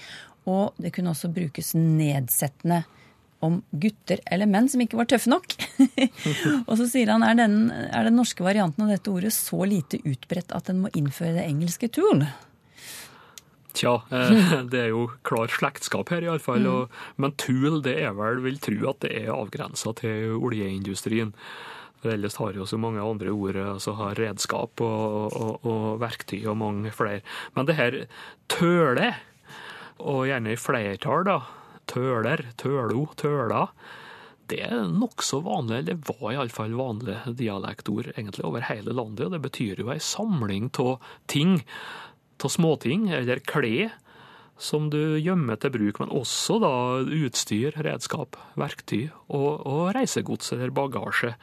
Og 0.49 0.75
det 0.81 0.93
kunne 0.95 1.13
også 1.13 1.31
brukes 1.33 1.73
nedsettende 1.77 2.83
om 3.43 3.59
gutter 3.71 4.21
eller 4.31 4.47
menn 4.47 4.69
som 4.71 4.81
ikke 4.83 4.97
var 4.99 5.09
tøffe 5.11 5.31
nok. 5.31 5.55
og 6.67 6.73
så 6.79 6.87
sier 6.87 7.11
han 7.11 7.25
er 7.27 7.35
den, 7.41 7.67
er 7.71 8.07
den 8.07 8.15
norske 8.19 8.45
varianten 8.45 8.85
av 8.85 8.93
dette 8.93 9.11
ordet 9.11 9.33
så 9.35 9.65
lite 9.67 9.99
utbredt 10.07 10.55
at 10.55 10.71
den 10.71 10.79
må 10.85 10.91
innføre 10.95 11.35
det 11.39 11.47
engelske 11.49 11.91
turn? 11.91 12.25
Tja, 13.73 13.97
eh, 14.13 14.55
det 14.71 14.85
er 14.85 14.89
jo 14.93 15.07
klar 15.27 15.51
slektskap 15.51 16.13
her, 16.13 16.25
iallfall. 16.27 16.63
Mm. 16.63 17.03
Men 17.19 17.35
Tool 17.41 17.81
det 17.85 17.97
er 18.05 18.15
vel, 18.17 18.43
vil 18.45 18.59
tro 18.63 18.79
at 18.93 19.03
det 19.03 19.13
er 19.23 19.33
avgrensa 19.35 19.95
til 19.99 20.37
oljeindustrien. 20.39 21.33
For 22.03 22.11
ellers 22.11 22.35
har 22.35 22.55
jo 22.55 22.67
så 22.67 22.77
mange 22.79 23.03
andre 23.03 23.31
ord, 23.31 23.57
altså 23.75 23.93
har 23.95 24.19
redskap 24.19 24.81
og, 24.83 25.35
og, 25.39 25.67
og 25.67 25.85
verktøy 26.01 26.41
og 26.51 26.59
mange 26.59 26.91
flere. 26.95 27.21
Men 27.55 27.69
det 27.69 27.77
her 27.79 27.99
tøle, 28.51 29.13
og 29.99 30.25
gjerne 30.29 30.53
i 30.53 30.59
flertall, 30.59 31.27
da. 31.27 31.37
Tøler, 31.89 32.45
tølo, 32.59 33.07
tøla. 33.19 33.65
Det 34.49 34.59
er 34.65 34.87
nokså 34.91 35.41
vanlig, 35.45 35.81
eller 35.81 35.99
var 36.07 36.31
iallfall 36.33 36.75
vanlig 36.77 37.17
dialektord 37.39 38.11
egentlig 38.13 38.45
over 38.47 38.65
hele 38.67 38.95
landet. 38.95 39.27
og 39.27 39.35
Det 39.35 39.43
betyr 39.43 39.83
jo 39.83 39.91
ei 39.93 39.99
samling 40.03 40.69
av 40.83 41.03
ting, 41.31 41.61
av 42.43 42.51
småting, 42.51 43.09
eller 43.15 43.43
klær, 43.47 43.93
som 44.59 44.89
du 44.93 45.17
gjemmer 45.19 45.57
til 45.59 45.73
bruk, 45.73 45.99
men 45.99 46.11
også 46.13 46.59
da 46.61 46.73
utstyr, 47.03 47.75
redskap, 47.83 48.37
verktøy 48.59 49.09
og, 49.27 49.63
og 49.65 49.93
reisegods 49.97 50.53
eller 50.55 50.71
bagasje. 50.75 51.33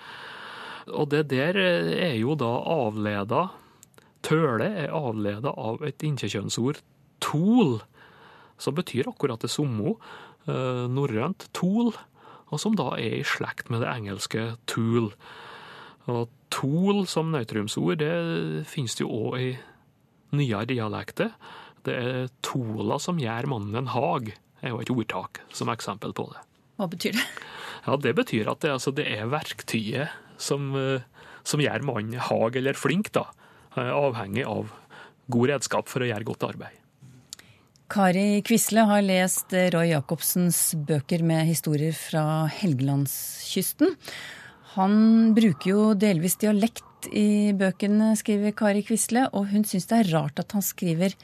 Og 0.91 1.11
det 1.13 1.27
der 1.33 1.59
er 1.61 2.15
jo 2.19 2.37
da 2.39 2.53
avleda 2.81 3.49
Tøle 4.21 4.67
er 4.83 4.91
avleda 4.93 5.49
av 5.57 5.81
et 5.89 6.03
innkjekjønnsord 6.05 6.83
tol, 7.25 7.79
som 8.61 8.77
betyr 8.77 9.09
akkurat 9.11 9.41
det 9.43 9.51
samme, 9.53 9.97
eh, 10.47 10.85
norrønt 10.91 11.49
tool, 11.57 11.95
og 12.51 12.61
som 12.61 12.77
da 12.77 12.93
er 12.99 13.21
i 13.21 13.27
slekt 13.27 13.71
med 13.71 13.83
det 13.85 13.91
engelske 13.93 14.57
tool. 14.71 15.13
Og 16.11 16.29
tool 16.51 17.07
som 17.07 17.31
nøytrumsord, 17.33 18.01
det 18.03 18.67
finnes 18.67 18.97
det 18.99 19.05
jo 19.05 19.31
òg 19.31 19.37
i 19.39 19.51
nyere 20.37 20.67
dialekter. 20.71 21.33
Det 21.87 21.95
er 21.97 22.33
tola 22.45 22.99
som 23.01 23.21
gjør 23.21 23.49
mannen 23.51 23.77
en 23.83 23.93
hag, 23.95 24.35
er 24.61 24.75
jo 24.75 24.81
et 24.83 24.93
ordtak 24.93 25.41
som 25.55 25.71
eksempel 25.73 26.13
på 26.17 26.27
det. 26.33 26.43
Hva 26.81 26.89
betyr 26.91 27.17
det? 27.17 27.27
Ja, 27.87 27.97
Det 27.97 28.15
betyr 28.17 28.51
at 28.51 28.61
det, 28.61 28.75
altså, 28.77 28.93
det 28.93 29.07
er 29.09 29.31
verktøyet 29.31 30.11
som, 30.37 30.75
eh, 30.77 31.01
som 31.45 31.61
gjør 31.61 31.85
mannen 31.87 32.19
hag 32.19 32.57
eller 32.57 32.77
flink, 32.77 33.13
da. 33.13 33.27
Eh, 33.77 33.89
Avhengig 33.89 34.45
av 34.45 34.73
god 35.31 35.49
redskap 35.55 35.89
for 35.89 36.01
å 36.01 36.09
gjøre 36.11 36.27
godt 36.27 36.49
arbeid. 36.51 36.80
Kari 37.91 38.39
Quisle 38.47 38.85
har 38.87 39.03
lest 39.03 39.51
Roy 39.75 39.89
Jacobsens 39.91 40.77
bøker 40.87 41.25
med 41.27 41.49
historier 41.49 41.95
fra 41.97 42.47
Helgelandskysten. 42.61 43.97
Han 44.77 44.95
bruker 45.35 45.73
jo 45.73 45.87
delvis 45.99 46.39
dialekt 46.39 47.09
i 47.11 47.51
bøkene, 47.59 48.13
skriver 48.15 48.55
Kari 48.55 48.85
Quisle, 48.87 49.25
og 49.35 49.49
hun 49.51 49.67
syns 49.67 49.91
det 49.91 49.99
er 50.05 50.13
rart 50.15 50.39
at 50.39 50.55
han 50.55 50.63
skriver 50.63 51.17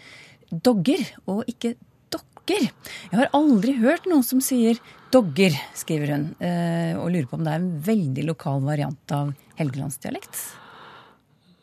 dogger 0.51 1.05
og 1.31 1.45
ikke 1.47 1.77
dokker. 2.11 2.67
Jeg 3.13 3.15
har 3.15 3.31
aldri 3.39 3.77
hørt 3.79 4.11
noen 4.11 4.27
som 4.27 4.43
sier 4.43 4.83
dogger, 5.15 5.55
skriver 5.79 6.17
hun, 6.17 6.27
eh, 6.43 6.99
og 6.99 7.13
lurer 7.15 7.31
på 7.31 7.39
om 7.39 7.47
det 7.47 7.55
er 7.55 7.63
en 7.63 7.71
veldig 7.93 8.27
lokal 8.33 8.67
variant 8.67 9.15
av 9.15 9.31
helgelandsdialekt. 9.63 10.43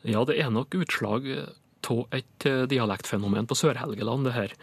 Ja, 0.08 0.24
det 0.24 0.40
er 0.40 0.48
nok 0.48 0.80
utslag 0.80 1.28
av 1.92 2.04
et 2.16 2.48
eh, 2.48 2.64
dialektfenomen 2.72 3.52
på 3.52 3.60
Sør-Helgeland, 3.60 4.32
det 4.32 4.38
her. 4.40 4.60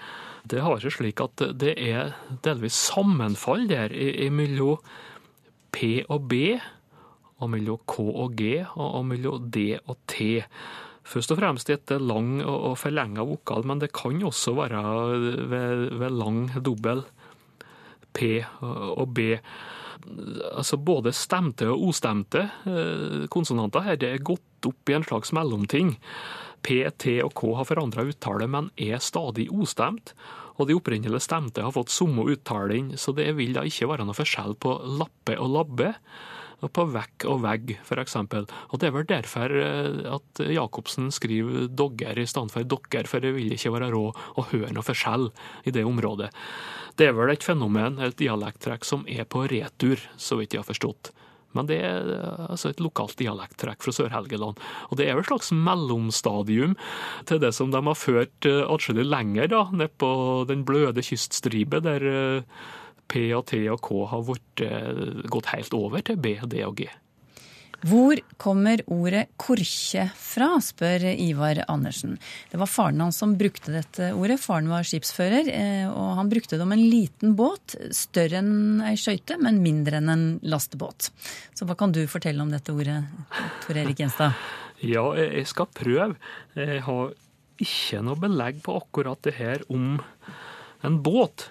Det 0.48 0.62
har 0.64 0.80
seg 0.80 0.94
slik 0.94 1.20
at 1.22 1.42
det 1.60 1.74
er 1.76 2.14
delvis 2.44 2.76
sammenfall 2.90 3.66
der 3.70 3.92
mellom 4.32 4.80
P 5.70 6.02
og 6.08 6.28
B, 6.30 6.56
og 7.40 7.50
mellom 7.52 7.82
K 7.88 8.04
og 8.04 8.36
G, 8.36 8.52
og 8.76 9.04
mellom 9.08 9.50
D 9.52 9.74
og 9.80 9.96
T. 10.10 10.40
Først 11.10 11.32
og 11.32 11.40
fremst 11.40 11.70
et 11.72 11.92
lang 11.98 12.38
og 12.44 12.76
forlenga 12.78 13.24
vokal, 13.26 13.64
men 13.66 13.80
det 13.82 13.92
kan 13.96 14.20
også 14.22 14.54
være 14.58 14.82
ved, 15.50 15.86
ved 15.98 16.16
lang 16.16 16.44
dobbel 16.62 17.04
P 18.14 18.42
og 18.60 19.06
B. 19.14 19.32
Altså 20.56 20.78
både 20.80 21.12
stemte 21.16 21.68
og 21.70 21.90
ostemte 21.90 22.46
eh, 22.68 23.26
konsonanter 23.32 23.84
her, 23.84 23.98
det 24.00 24.12
er 24.14 24.22
gått 24.24 24.68
opp 24.68 24.90
i 24.90 24.96
en 24.96 25.04
slags 25.04 25.32
mellomting. 25.36 25.96
P, 26.62 26.82
T 27.00 27.18
og 27.24 27.32
K 27.38 27.54
har 27.58 27.68
forandra 27.68 28.04
uttale, 28.08 28.48
men 28.50 28.70
er 28.80 29.02
stadig 29.02 29.48
ostemt. 29.52 30.14
Og 30.60 30.68
de 30.68 30.76
opprinnelige 30.76 31.24
stemte 31.24 31.64
har 31.64 31.72
fått 31.72 31.92
samme 31.92 32.26
uttaling, 32.28 32.92
så 33.00 33.14
det 33.16 33.30
vil 33.38 33.54
da 33.56 33.64
ikke 33.66 33.88
være 33.88 34.04
noe 34.04 34.16
forskjell 34.16 34.58
på 34.60 34.76
lappe 35.00 35.38
og 35.40 35.54
labbe. 35.56 35.94
Og 36.60 36.68
på 36.76 36.84
vekk 36.92 37.24
og 37.32 37.38
vegg, 37.40 37.70
f.eks. 37.80 38.18
Og 38.20 38.74
det 38.76 38.90
er 38.90 38.92
vel 38.92 39.06
derfor 39.08 39.54
eh, 39.56 40.02
at 40.12 40.42
Jacobsen 40.44 41.08
skriver 41.14 41.70
dogger 41.72 42.20
i 42.20 42.26
stedet 42.28 42.52
for 42.52 42.68
dokker, 42.68 43.08
for 43.08 43.24
det 43.24 43.32
vil 43.32 43.56
ikke 43.56 43.72
være 43.72 43.88
råd 43.94 44.20
å 44.36 44.44
høre 44.50 44.74
noe 44.76 44.84
forskjell 44.84 45.30
i 45.64 45.72
det 45.72 45.86
området. 45.88 46.28
Det 47.00 47.08
er 47.08 47.16
vel 47.16 47.32
et 47.32 47.46
fenomen, 47.46 47.96
et 48.04 48.18
dialekttrekk, 48.20 48.84
som 48.84 49.08
er 49.08 49.24
på 49.24 49.46
retur, 49.48 50.04
så 50.20 50.36
vidt 50.36 50.52
jeg 50.52 50.60
har 50.60 50.68
forstått. 50.68 51.14
Men 51.56 51.68
det 51.70 51.80
er 51.82 52.10
eh, 52.14 52.44
altså 52.48 52.70
et 52.70 52.82
lokalt 52.82 53.16
dialekttrekk 53.20 53.82
fra 53.84 53.94
Sør-Helgeland. 53.94 54.60
Og 54.90 54.98
det 54.98 55.06
er 55.06 55.16
jo 55.16 55.24
et 55.24 55.30
slags 55.30 55.50
mellomstadium 55.54 56.76
til 57.30 57.42
det 57.42 57.52
som 57.56 57.72
de 57.74 57.82
har 57.86 57.98
ført 57.98 58.48
eh, 58.48 58.62
atskillig 58.66 59.06
lenger, 59.08 59.50
da, 59.52 59.64
ned 59.74 59.96
på 60.00 60.12
den 60.50 60.64
bløde 60.68 61.04
kyststripe, 61.06 61.82
der 61.84 62.06
eh, 62.10 62.64
P 63.10 63.26
og 63.34 63.48
T 63.50 63.64
og 63.72 63.80
K 63.82 64.04
har 64.12 64.20
vært, 64.22 64.60
gått 65.34 65.48
helt 65.50 65.74
over 65.74 66.04
til 66.06 66.20
B, 66.22 66.36
D 66.46 66.60
og 66.62 66.76
G. 66.78 66.86
Hvor 67.88 68.18
kommer 68.40 68.82
ordet 68.92 69.30
korkje 69.40 70.04
fra, 70.18 70.50
spør 70.60 71.06
Ivar 71.14 71.62
Andersen. 71.70 72.18
Det 72.52 72.60
var 72.60 72.68
faren 72.68 73.00
hans 73.00 73.20
som 73.22 73.36
brukte 73.40 73.72
dette 73.72 74.10
ordet. 74.12 74.36
Faren 74.42 74.68
var 74.68 74.84
skipsfører, 74.84 75.48
eh, 75.48 75.86
og 75.88 76.18
han 76.18 76.28
brukte 76.28 76.58
det 76.58 76.66
om 76.66 76.74
en 76.76 76.82
liten 76.82 77.32
båt. 77.38 77.78
Større 77.96 78.42
enn 78.42 78.82
ei 78.84 78.96
skøyte, 79.00 79.38
men 79.40 79.62
mindre 79.64 80.00
enn 80.00 80.12
en 80.12 80.26
lastebåt. 80.44 81.08
Så 81.56 81.64
hva 81.64 81.78
kan 81.78 81.94
du 81.96 82.02
fortelle 82.10 82.44
om 82.44 82.52
dette 82.52 82.74
ordet, 82.74 83.00
Tor 83.64 83.80
Erik 83.80 84.02
Gjenstad? 84.02 84.36
Ja, 84.84 85.06
jeg 85.16 85.48
skal 85.48 85.68
prøve. 85.72 86.14
Jeg 86.56 86.84
har 86.84 87.14
ikke 87.60 88.04
noe 88.04 88.20
belegg 88.20 88.60
på 88.64 88.76
akkurat 88.80 89.20
det 89.24 89.36
her 89.40 89.64
om 89.72 89.98
en 90.84 91.00
båt. 91.04 91.50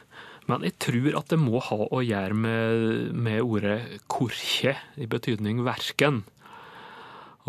Men 0.49 0.65
jeg 0.65 0.79
tror 0.81 1.15
at 1.19 1.29
det 1.29 1.37
må 1.41 1.61
ha 1.61 1.77
å 1.85 2.01
gjøre 2.01 2.35
med, 2.35 3.13
med 3.13 3.41
ordet 3.45 4.01
korkje, 4.09 4.73
i 4.97 5.07
betydning 5.09 5.61
verken. 5.67 6.23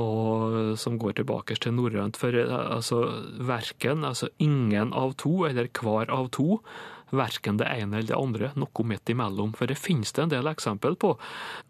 Og 0.00 0.76
som 0.80 0.98
går 1.00 1.18
tilbake 1.18 1.56
til 1.60 1.74
norrønt. 1.76 2.18
For 2.20 2.36
eh, 2.36 2.52
altså, 2.76 3.02
verken, 3.48 4.04
altså 4.06 4.30
ingen 4.38 4.92
av 4.96 5.16
to, 5.20 5.46
eller 5.48 5.70
hver 5.80 6.12
av 6.12 6.28
to. 6.36 6.60
Verken 7.10 7.58
det 7.58 7.70
ene 7.72 7.98
eller 7.98 8.12
det 8.12 8.18
andre, 8.18 8.52
noe 8.60 8.86
midt 8.86 9.10
imellom. 9.10 9.56
For 9.58 9.70
det 9.70 9.80
finnes 9.80 10.12
det 10.14 10.26
en 10.26 10.34
del 10.36 10.50
eksempel 10.52 10.98
på. 11.00 11.16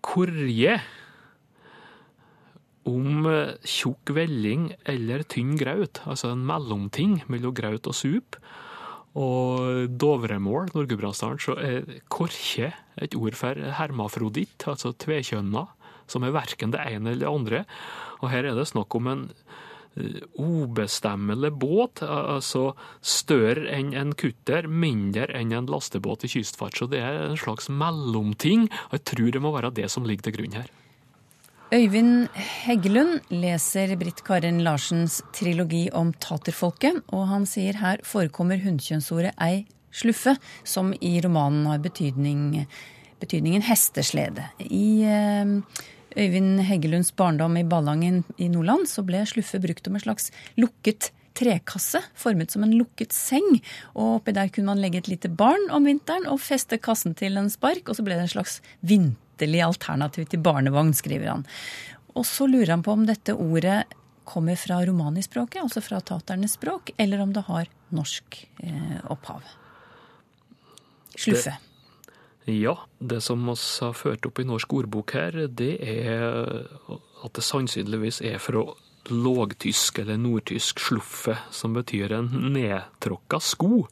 Korje 0.04 0.80
om 2.90 3.28
eh, 3.30 3.54
tjukk 3.62 4.12
velling 4.16 4.70
eller 4.88 5.24
tynn 5.30 5.54
graut, 5.60 6.02
altså 6.08 6.34
en 6.34 6.44
mellomting 6.48 7.20
mellom 7.30 7.54
graut 7.56 7.86
og 7.86 7.96
sup. 7.96 8.38
Og 9.18 9.88
dovremål, 9.98 10.70
Norgudbrandsdalen, 10.74 11.40
så 11.42 11.56
er 11.58 11.98
korkje 12.12 12.70
et 13.00 13.16
ord 13.18 13.34
for 13.38 13.58
hermafroditt, 13.80 14.68
altså 14.70 14.92
tvekjønna, 14.94 15.66
som 16.10 16.26
er 16.26 16.34
verken 16.34 16.74
det 16.74 16.84
ene 16.86 17.14
eller 17.14 17.24
det 17.24 17.32
andre. 17.32 17.64
Og 18.20 18.30
her 18.30 18.46
er 18.46 18.58
det 18.58 18.68
snakk 18.70 18.94
om 18.94 19.10
en 19.10 19.24
eh, 19.98 20.22
ubestemmelig 20.38 21.50
båt, 21.58 22.04
altså 22.06 22.76
større 23.02 23.66
enn 23.74 23.94
en 23.98 24.14
kutter, 24.14 24.70
mindre 24.70 25.26
enn 25.34 25.56
en 25.58 25.70
lastebåt 25.70 26.28
i 26.28 26.34
kystfart. 26.36 26.78
Så 26.78 26.90
det 26.90 27.02
er 27.02 27.24
en 27.24 27.40
slags 27.40 27.70
mellomting, 27.70 28.68
og 28.90 29.00
jeg 29.00 29.08
tror 29.10 29.34
det 29.34 29.42
må 29.42 29.54
være 29.56 29.74
det 29.74 29.90
som 29.90 30.06
ligger 30.06 30.30
til 30.30 30.38
grunn 30.38 30.60
her. 30.60 30.70
Øyvind 31.70 32.26
Heggelund 32.34 33.28
leser 33.30 33.92
Britt 33.94 34.24
Karin 34.26 34.56
Larsens 34.66 35.20
trilogi 35.30 35.84
om 35.94 36.08
taterfolket, 36.18 36.96
og 37.14 37.28
han 37.30 37.44
sier 37.46 37.78
her 37.78 38.00
forekommer 38.02 38.58
hunnkjønnsordet 38.58 39.30
ei 39.38 39.68
sluffe, 39.94 40.34
som 40.66 40.90
i 40.98 41.12
romanen 41.22 41.68
har 41.70 41.78
betydning, 41.84 42.64
betydningen 43.22 43.62
hesteslede. 43.68 44.48
I 44.66 45.06
eh, 45.06 45.54
Øyvind 46.18 46.64
Heggelunds 46.66 47.14
barndom 47.14 47.54
i 47.60 47.62
Ballangen 47.62 48.24
i 48.34 48.50
Nordland 48.50 48.90
så 48.90 49.06
ble 49.06 49.22
sluffe 49.30 49.62
brukt 49.62 49.86
om 49.86 49.94
en 49.94 50.06
slags 50.08 50.32
lukket 50.58 51.12
trekasse, 51.38 52.02
formet 52.18 52.50
som 52.50 52.66
en 52.66 52.74
lukket 52.74 53.14
seng. 53.14 53.60
Og 53.94 54.16
oppi 54.18 54.34
der 54.34 54.50
kunne 54.50 54.74
man 54.74 54.82
legge 54.82 55.04
et 55.04 55.14
lite 55.14 55.30
barn 55.30 55.70
om 55.70 55.86
vinteren 55.86 56.26
og 56.26 56.42
feste 56.42 56.82
kassen 56.82 57.14
til 57.14 57.38
en 57.38 57.52
spark, 57.52 57.86
og 57.86 57.94
så 57.94 58.02
ble 58.02 58.18
det 58.18 58.26
en 58.26 58.34
slags 58.40 58.58
vinterlig 59.40 59.62
alternativ 59.64 60.28
til 60.28 60.40
barnevogn, 60.40 60.92
skriver 60.94 61.30
han. 61.30 61.46
Og 62.14 62.26
så 62.26 62.46
lurer 62.46 62.70
han 62.74 62.82
på 62.82 62.92
om 62.92 63.06
dette 63.06 63.34
ordet 63.34 63.84
kommer 64.24 64.56
fra 64.56 64.84
romanispråket, 64.84 65.62
altså 65.62 65.80
fra 65.80 66.00
taternes 66.00 66.54
språk, 66.54 66.92
eller 66.98 67.20
om 67.20 67.32
det 67.32 67.46
har 67.48 67.68
norsk 67.90 68.48
eh, 68.62 69.00
opphav. 69.10 69.42
Sluffe. 71.16 71.56
Ja, 72.46 72.76
det 72.98 73.20
som 73.22 73.42
vi 73.44 73.54
har 73.54 73.92
ført 73.94 74.26
opp 74.26 74.38
i 74.38 74.46
norsk 74.46 74.72
ordbok 74.72 75.12
her, 75.14 75.46
det 75.48 75.78
er 75.82 76.66
at 77.24 77.34
det 77.34 77.44
sannsynligvis 77.44 78.20
er 78.22 78.38
fra 78.38 78.62
lågtysk 79.10 79.98
eller 79.98 80.18
nordtysk 80.20 80.80
sluffe, 80.80 81.36
som 81.50 81.74
betyr 81.74 82.12
en 82.12 82.30
nedtråkka 82.54 83.40
sko. 83.40 83.86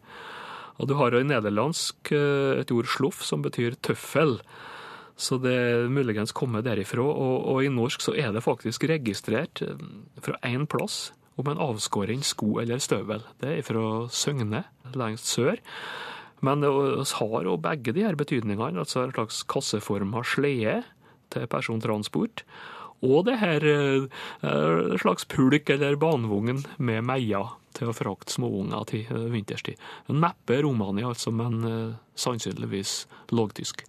Og 0.79 0.87
du 0.87 0.95
har 0.95 1.15
i 1.15 1.27
nederlandsk 1.27 2.13
eh, 2.15 2.61
et 2.63 2.71
ord 2.71 2.87
sluff 2.87 3.25
som 3.27 3.43
betyr 3.43 3.75
tøffel. 3.83 4.39
Så 5.19 5.41
det 5.43 5.53
er 5.53 5.89
muligens 5.91 6.35
kommet 6.37 6.67
derifra. 6.69 7.03
Og, 7.03 7.37
og 7.53 7.65
i 7.65 7.73
norsk 7.73 8.05
så 8.05 8.15
er 8.15 8.31
det 8.35 8.45
faktisk 8.45 8.87
registrert 8.91 9.63
eh, 9.65 9.81
fra 10.23 10.39
én 10.47 10.69
plass 10.71 11.09
om 11.39 11.51
en 11.51 11.63
avskåring 11.63 12.23
sko 12.27 12.59
eller 12.63 12.83
støvel. 12.83 13.25
Det 13.43 13.59
er 13.59 13.67
fra 13.67 14.07
Søgne, 14.11 14.65
lengst 14.99 15.31
sør. 15.31 15.61
Men 16.43 16.63
vi 16.63 17.03
har 17.19 17.51
òg 17.51 17.63
begge 17.63 17.95
de 17.95 18.05
her 18.07 18.15
betydningene, 18.19 18.79
altså 18.79 19.05
en 19.05 19.15
slags 19.15 19.43
kasseforma 19.51 20.23
slede 20.23 20.85
til 21.35 21.47
persontransport. 21.51 22.45
Og 23.07 23.27
det 23.29 23.39
her 23.39 23.63
eh, 23.63 24.07
en 24.43 24.99
slags 24.99 25.27
pulk 25.31 25.71
eller 25.71 25.99
banevogn 26.01 26.65
med 26.79 27.07
meier 27.07 27.55
til 27.77 27.91
å 27.91 27.95
frakte 27.95 28.35
småunger 28.35 28.89
til 28.91 29.07
eh, 29.07 29.29
vinterstid. 29.35 29.79
Neppe 30.11 30.59
Romani, 30.65 31.05
altså, 31.07 31.31
men 31.35 31.61
eh, 31.69 31.97
sannsynligvis 32.19 33.05
lågtysk. 33.31 33.85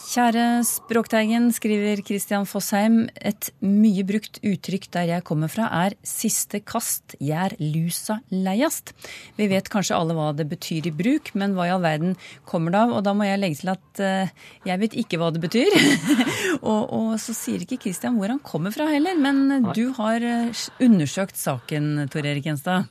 Kjære 0.00 0.62
Språkteigen, 0.64 1.50
skriver 1.52 2.00
Christian 2.02 2.46
Fossheim. 2.48 3.02
Et 3.20 3.50
mye 3.60 4.02
brukt 4.08 4.40
uttrykk 4.40 4.88
der 4.96 5.10
jeg 5.10 5.24
kommer 5.28 5.52
fra 5.52 5.68
er 5.68 5.94
'siste 6.00 6.62
kast 6.64 7.14
gjær 7.20 7.52
lusa 7.60 8.20
leiast'. 8.32 8.94
Vi 9.36 9.46
vet 9.46 9.68
kanskje 9.68 9.94
alle 9.98 10.16
hva 10.16 10.32
det 10.34 10.48
betyr 10.48 10.88
i 10.88 10.90
bruk, 10.90 11.34
men 11.34 11.52
hva 11.54 11.68
i 11.68 11.74
all 11.74 11.84
verden 11.84 12.16
kommer 12.46 12.72
det 12.72 12.80
av? 12.80 12.96
Og 12.96 13.04
da 13.04 13.12
må 13.12 13.28
jeg 13.28 13.40
legge 13.40 13.60
til 13.60 13.74
at 13.76 14.00
uh, 14.00 14.28
jeg 14.64 14.80
vet 14.80 14.96
ikke 15.04 15.20
hva 15.20 15.30
det 15.36 15.44
betyr. 15.44 15.68
og, 16.72 16.82
og, 16.90 17.20
så 17.20 17.36
sier 17.36 17.60
ikke 17.60 17.82
Christian 17.84 18.16
hvor 18.16 18.32
han 18.32 18.40
kommer 18.40 18.72
fra 18.72 18.88
heller, 18.88 19.14
men 19.20 19.68
du 19.76 19.92
har 20.00 20.24
eh, 20.24 20.66
undersøkt 20.80 21.36
saken, 21.36 22.08
Tor 22.08 22.24
Erik 22.24 22.48
Gjenstad. 22.48 22.88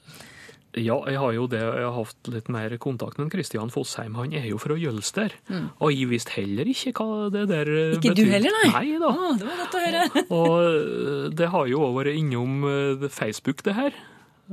Ja, 0.77 0.99
jeg 1.09 1.17
har 1.17 1.31
jo 1.33 1.47
det. 1.49 1.59
Jeg 1.63 1.85
har 1.87 1.95
hatt 1.95 2.29
litt 2.29 2.49
mer 2.53 2.73
kontakt 2.81 3.17
med 3.17 3.31
Kristian 3.33 3.71
Fossheim. 3.73 4.13
Han 4.19 4.35
er 4.37 4.45
jo 4.51 4.59
fra 4.61 4.75
Jølster. 4.77 5.33
Mm. 5.49 5.71
Og 5.81 5.93
jeg 5.95 6.09
visste 6.11 6.35
heller 6.35 6.69
ikke 6.69 6.93
hva 6.99 7.29
det 7.33 7.47
der 7.49 7.71
ikke 7.95 8.03
betyr. 8.03 8.11
Ikke 8.11 8.17
du 8.19 8.29
heller, 8.35 8.57
nei? 8.59 8.69
Nei 8.75 8.99
da. 9.01 9.09
Å, 9.09 9.31
det 9.39 9.47
var 9.47 9.57
godt 9.63 9.79
å 9.79 9.81
høre. 9.87 10.03
og 10.37 10.53
eh, 10.59 11.25
det 11.41 11.49
har 11.55 11.71
jo 11.71 11.81
òg 11.87 11.97
vært 11.97 12.19
innom 12.21 12.69
eh, 12.69 13.07
Facebook, 13.09 13.65
det 13.65 13.75
her. 13.79 13.97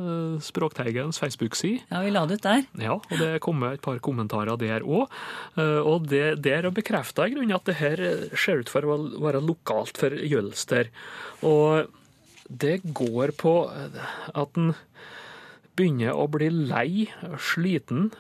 Eh, 0.01 0.39
Språkteigens 0.47 1.21
Facebook-side. 1.21 1.85
Ja, 1.93 2.01
vi 2.07 2.17
la 2.17 2.25
det 2.31 2.41
ut 2.41 2.49
der. 2.49 2.65
Ja, 2.81 2.97
og 2.97 3.15
det 3.21 3.31
kom 3.45 3.61
et 3.69 3.85
par 3.85 4.01
kommentarer 4.01 4.57
der 4.63 4.89
òg. 4.89 5.13
Og 5.61 6.09
det 6.09 6.39
der 6.49 6.71
bekrefta 6.73 7.29
jeg 7.29 7.37
grunnen 7.37 7.61
at 7.61 7.69
det 7.69 7.77
her 7.83 8.07
ser 8.33 8.65
ut 8.65 8.73
for 8.73 8.89
å 8.89 8.99
være 9.21 9.45
lokalt 9.45 10.01
for 10.01 10.17
Jølster. 10.17 10.89
Og 11.45 11.93
det 12.49 12.79
går 12.97 13.37
på 13.37 13.59
at 13.69 14.57
en 14.57 14.73
begynner 15.77 16.17
å 16.17 16.27
bli 16.33 16.49
lei 16.51 17.07
sliten 17.39 18.11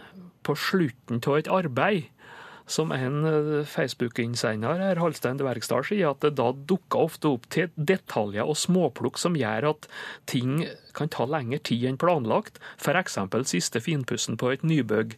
på 0.46 0.54
slutten 0.58 1.22
av 1.26 1.40
et 1.40 1.50
arbeid. 1.50 2.12
Som 2.66 2.90
en 2.90 3.20
eh, 3.30 3.66
Facebook-innsender 3.70 4.80
her, 4.82 4.98
Halstein 4.98 5.38
Dvergstad, 5.38 5.86
sier 5.86 6.10
at 6.10 6.24
det 6.24 6.32
da 6.40 6.48
dukker 6.50 7.06
ofte 7.06 7.30
opp 7.36 7.44
til 7.54 7.70
detaljer 7.78 8.42
og 8.42 8.58
småplukk 8.58 9.20
som 9.22 9.38
gjør 9.38 9.68
at 9.70 9.86
ting 10.26 10.64
kan 10.96 11.12
ta 11.14 11.28
lengre 11.30 11.60
tid 11.62 11.84
enn 11.86 12.00
planlagt, 12.00 12.58
f.eks. 12.82 13.20
siste 13.46 13.82
finpussen 13.84 14.34
på 14.40 14.50
et 14.50 14.66
nybygg. 14.66 15.14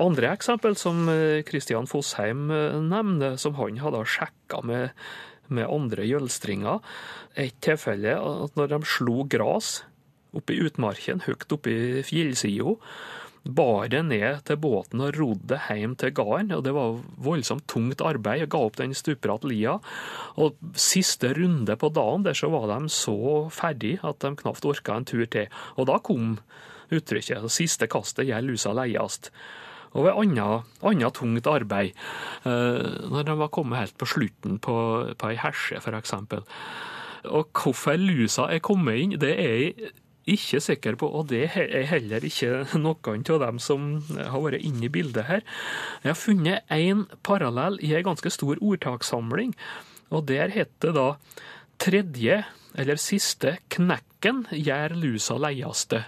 Andre 0.00 0.32
eksempel 0.32 0.78
som 0.80 1.10
Kristian 1.44 1.90
Fosheim 1.90 2.48
eh, 2.48 2.80
nevner, 2.80 3.36
som 3.36 3.60
han 3.60 3.82
hadde 3.84 4.06
sjekka 4.08 4.64
med, 4.64 4.96
med 5.52 5.68
andre 5.68 6.08
gjølstringer. 6.08 6.80
Et 7.36 7.52
tilfelle 7.60 8.16
at 8.16 8.56
når 8.56 8.72
de 8.72 8.82
slo 8.88 9.28
gras 9.28 9.82
oppe 10.36 10.54
i 10.54 10.60
utmarken, 10.64 11.24
høyt 11.26 11.52
oppe 11.54 11.72
i 11.72 12.02
fjellsida. 12.06 12.76
Bar 13.48 13.86
det 13.88 14.02
ned 14.04 14.42
til 14.44 14.58
båten 14.60 15.00
og 15.00 15.14
rodde 15.16 15.60
hjem 15.70 15.94
til 15.96 16.12
gården. 16.12 16.52
og 16.52 16.64
Det 16.64 16.74
var 16.74 16.98
voldsomt 17.16 17.64
tungt 17.70 18.02
arbeid. 18.04 18.42
Jeg 18.42 18.50
ga 18.52 18.58
opp 18.66 18.76
den 18.76 18.92
stupbratte 18.94 19.48
lia. 19.48 19.78
Og 20.36 20.58
siste 20.74 21.32
runde 21.38 21.76
på 21.76 21.88
dagen 21.88 22.26
der 22.26 22.36
så 22.36 22.50
var 22.52 22.66
de 22.68 22.90
så 22.92 23.48
ferdig 23.48 23.98
at 24.04 24.20
de 24.20 24.34
knapt 24.36 24.68
orka 24.68 24.98
en 24.98 25.08
tur 25.08 25.24
til. 25.24 25.48
Og 25.76 25.86
da 25.88 25.98
kom 25.98 26.38
uttrykket 26.90 27.48
'siste 27.48 27.86
kastet 27.86 28.26
gjør 28.26 28.44
lusa 28.44 28.72
leiast'. 28.72 29.30
Og 29.96 30.04
ved 30.04 30.12
annet, 30.12 31.14
tungt 31.14 31.46
arbeid, 31.46 31.92
eh, 32.44 33.08
når 33.08 33.22
de 33.24 33.38
var 33.38 33.48
kommet 33.48 33.78
helt 33.78 33.98
på 33.98 34.06
slutten 34.06 34.58
på, 34.58 35.14
på 35.16 35.30
ei 35.30 35.36
hesje, 35.36 35.80
f.eks. 35.80 36.12
Og 37.24 37.48
hvorfor 37.52 37.96
lusa 37.96 38.42
er 38.52 38.58
kommet 38.58 39.00
inn, 39.00 39.16
det 39.20 39.34
er 39.40 39.90
ikke 40.34 40.60
sikker 40.62 40.98
på, 41.00 41.08
og 41.08 41.28
det 41.32 41.44
er 41.48 41.86
heller 41.90 42.24
ikke 42.24 42.64
noen 42.84 43.24
av 43.34 43.42
dem 43.44 43.60
som 43.62 43.88
har 44.16 44.42
vært 44.44 44.64
inne 44.64 44.88
i 44.88 44.92
bildet 44.92 45.28
her. 45.28 45.44
Jeg 46.04 46.12
har 46.12 46.20
funnet 46.20 46.74
en 46.74 47.06
parallell 47.26 47.78
i 47.84 47.94
en 47.96 48.06
ganske 48.10 48.32
stor 48.34 48.60
ordtakssamling, 48.60 49.54
og 50.08 50.28
der 50.30 50.52
heter 50.54 50.88
det 50.88 50.94
da 50.96 51.08
tredje 51.78 52.42
eller 52.78 53.00
siste 53.00 53.58
knekken 53.72 54.46
gjør 54.52 54.94
lusa 54.98 55.36
leiaste. 55.40 56.04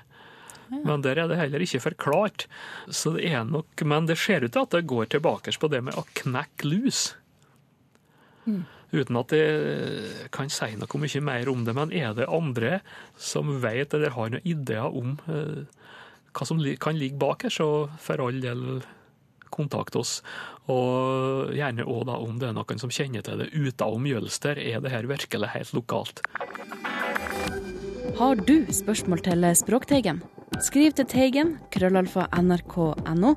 Men 0.71 1.03
der 1.03 1.19
er 1.19 1.27
det 1.27 1.39
heller 1.41 1.63
ikke 1.65 1.83
forklart. 1.83 2.45
Så 2.87 3.17
det 3.17 3.27
er 3.33 3.43
nok, 3.45 3.83
Men 3.83 4.07
det 4.07 4.19
ser 4.19 4.45
ut 4.45 4.53
til 4.55 4.63
at 4.63 4.71
det 4.71 4.87
går 4.87 5.11
tilbake 5.11 5.51
på 5.59 5.69
det 5.69 5.81
med 5.83 5.99
å 5.99 6.07
knekke 6.15 6.69
lus. 6.71 7.17
Mm 8.47 8.63
uten 8.93 9.19
at 9.21 9.35
jeg 9.37 10.31
kan 10.35 10.51
si 10.53 10.73
noe 10.79 11.03
mye 11.03 11.25
mer 11.25 11.51
om 11.53 11.67
det. 11.67 11.75
Men 11.77 11.93
er 11.95 12.15
det 12.17 12.31
andre 12.31 12.81
som 13.19 13.59
vet 13.63 13.95
eller 13.95 14.17
har 14.17 14.33
noen 14.33 14.49
ideer 14.49 14.89
om 14.89 15.19
eh, 15.31 15.67
hva 16.31 16.47
som 16.47 16.63
kan 16.81 16.99
ligge 16.99 17.19
bak 17.21 17.47
her, 17.47 17.55
så 17.55 17.69
for 17.99 18.23
all 18.23 18.41
del 18.43 18.83
kontakt 19.51 19.97
oss. 19.99 20.21
Og 20.71 21.51
gjerne 21.57 21.87
òg 21.87 22.11
om 22.15 22.39
det 22.39 22.51
er 22.51 22.57
noen 22.57 22.83
som 22.83 22.93
kjenner 22.95 23.25
til 23.27 23.43
det 23.43 23.51
utenom 23.55 24.07
Jølster. 24.07 24.59
Er 24.59 24.83
det 24.83 24.93
her 24.95 25.09
virkelig 25.11 25.55
helt 25.55 25.75
lokalt? 25.75 26.23
Har 28.19 28.37
du 28.37 28.67
spørsmål 28.75 29.23
til 29.25 29.47
Språkteigen? 29.59 30.23
Skriv 30.61 30.93
til 30.93 31.07
Teigen, 31.09 31.55
krøllalfa 31.73 32.27
nrk.no, 32.37 33.35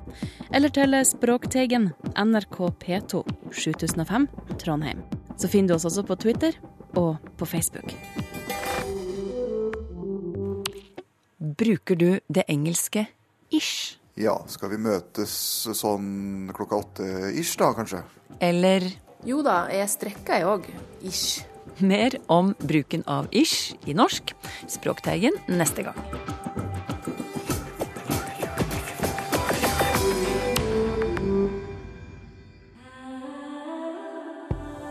eller 0.52 0.74
til 0.74 0.98
Språkteigen, 1.08 1.92
NRK 2.18 2.58
P2, 2.82 3.22
7005, 3.54 4.28
Trondheim. 4.60 5.06
Så 5.44 5.50
finner 5.52 5.74
du 5.74 5.76
oss 5.76 5.84
også 5.90 6.06
på 6.08 6.16
Twitter 6.16 6.56
og 6.96 7.18
på 7.36 7.46
Facebook. 7.52 7.90
Bruker 11.60 12.00
du 12.00 12.08
det 12.32 12.46
engelske 12.48 13.04
ish? 13.52 13.98
Ja, 14.16 14.38
skal 14.48 14.72
vi 14.72 14.80
møtes 14.86 15.34
sånn 15.76 16.48
klokka 16.56 16.80
åtte 16.80 17.10
ish, 17.36 17.58
da, 17.60 17.74
kanskje? 17.76 18.06
Eller 18.40 18.88
Jo 19.28 19.42
da, 19.44 19.66
jeg 19.72 19.92
strekker 19.92 20.40
jeg 20.40 20.48
òg. 20.48 20.72
Ish. 21.04 21.44
Mer 21.84 22.16
om 22.32 22.56
bruken 22.64 23.04
av 23.04 23.28
ish 23.36 23.76
i 23.84 23.96
norsk, 24.00 24.32
Språkteigen, 24.72 25.36
neste 25.52 25.90
gang. 25.90 26.00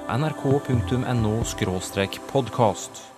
nrk.no 0.09 1.45
podkast. 2.21 3.12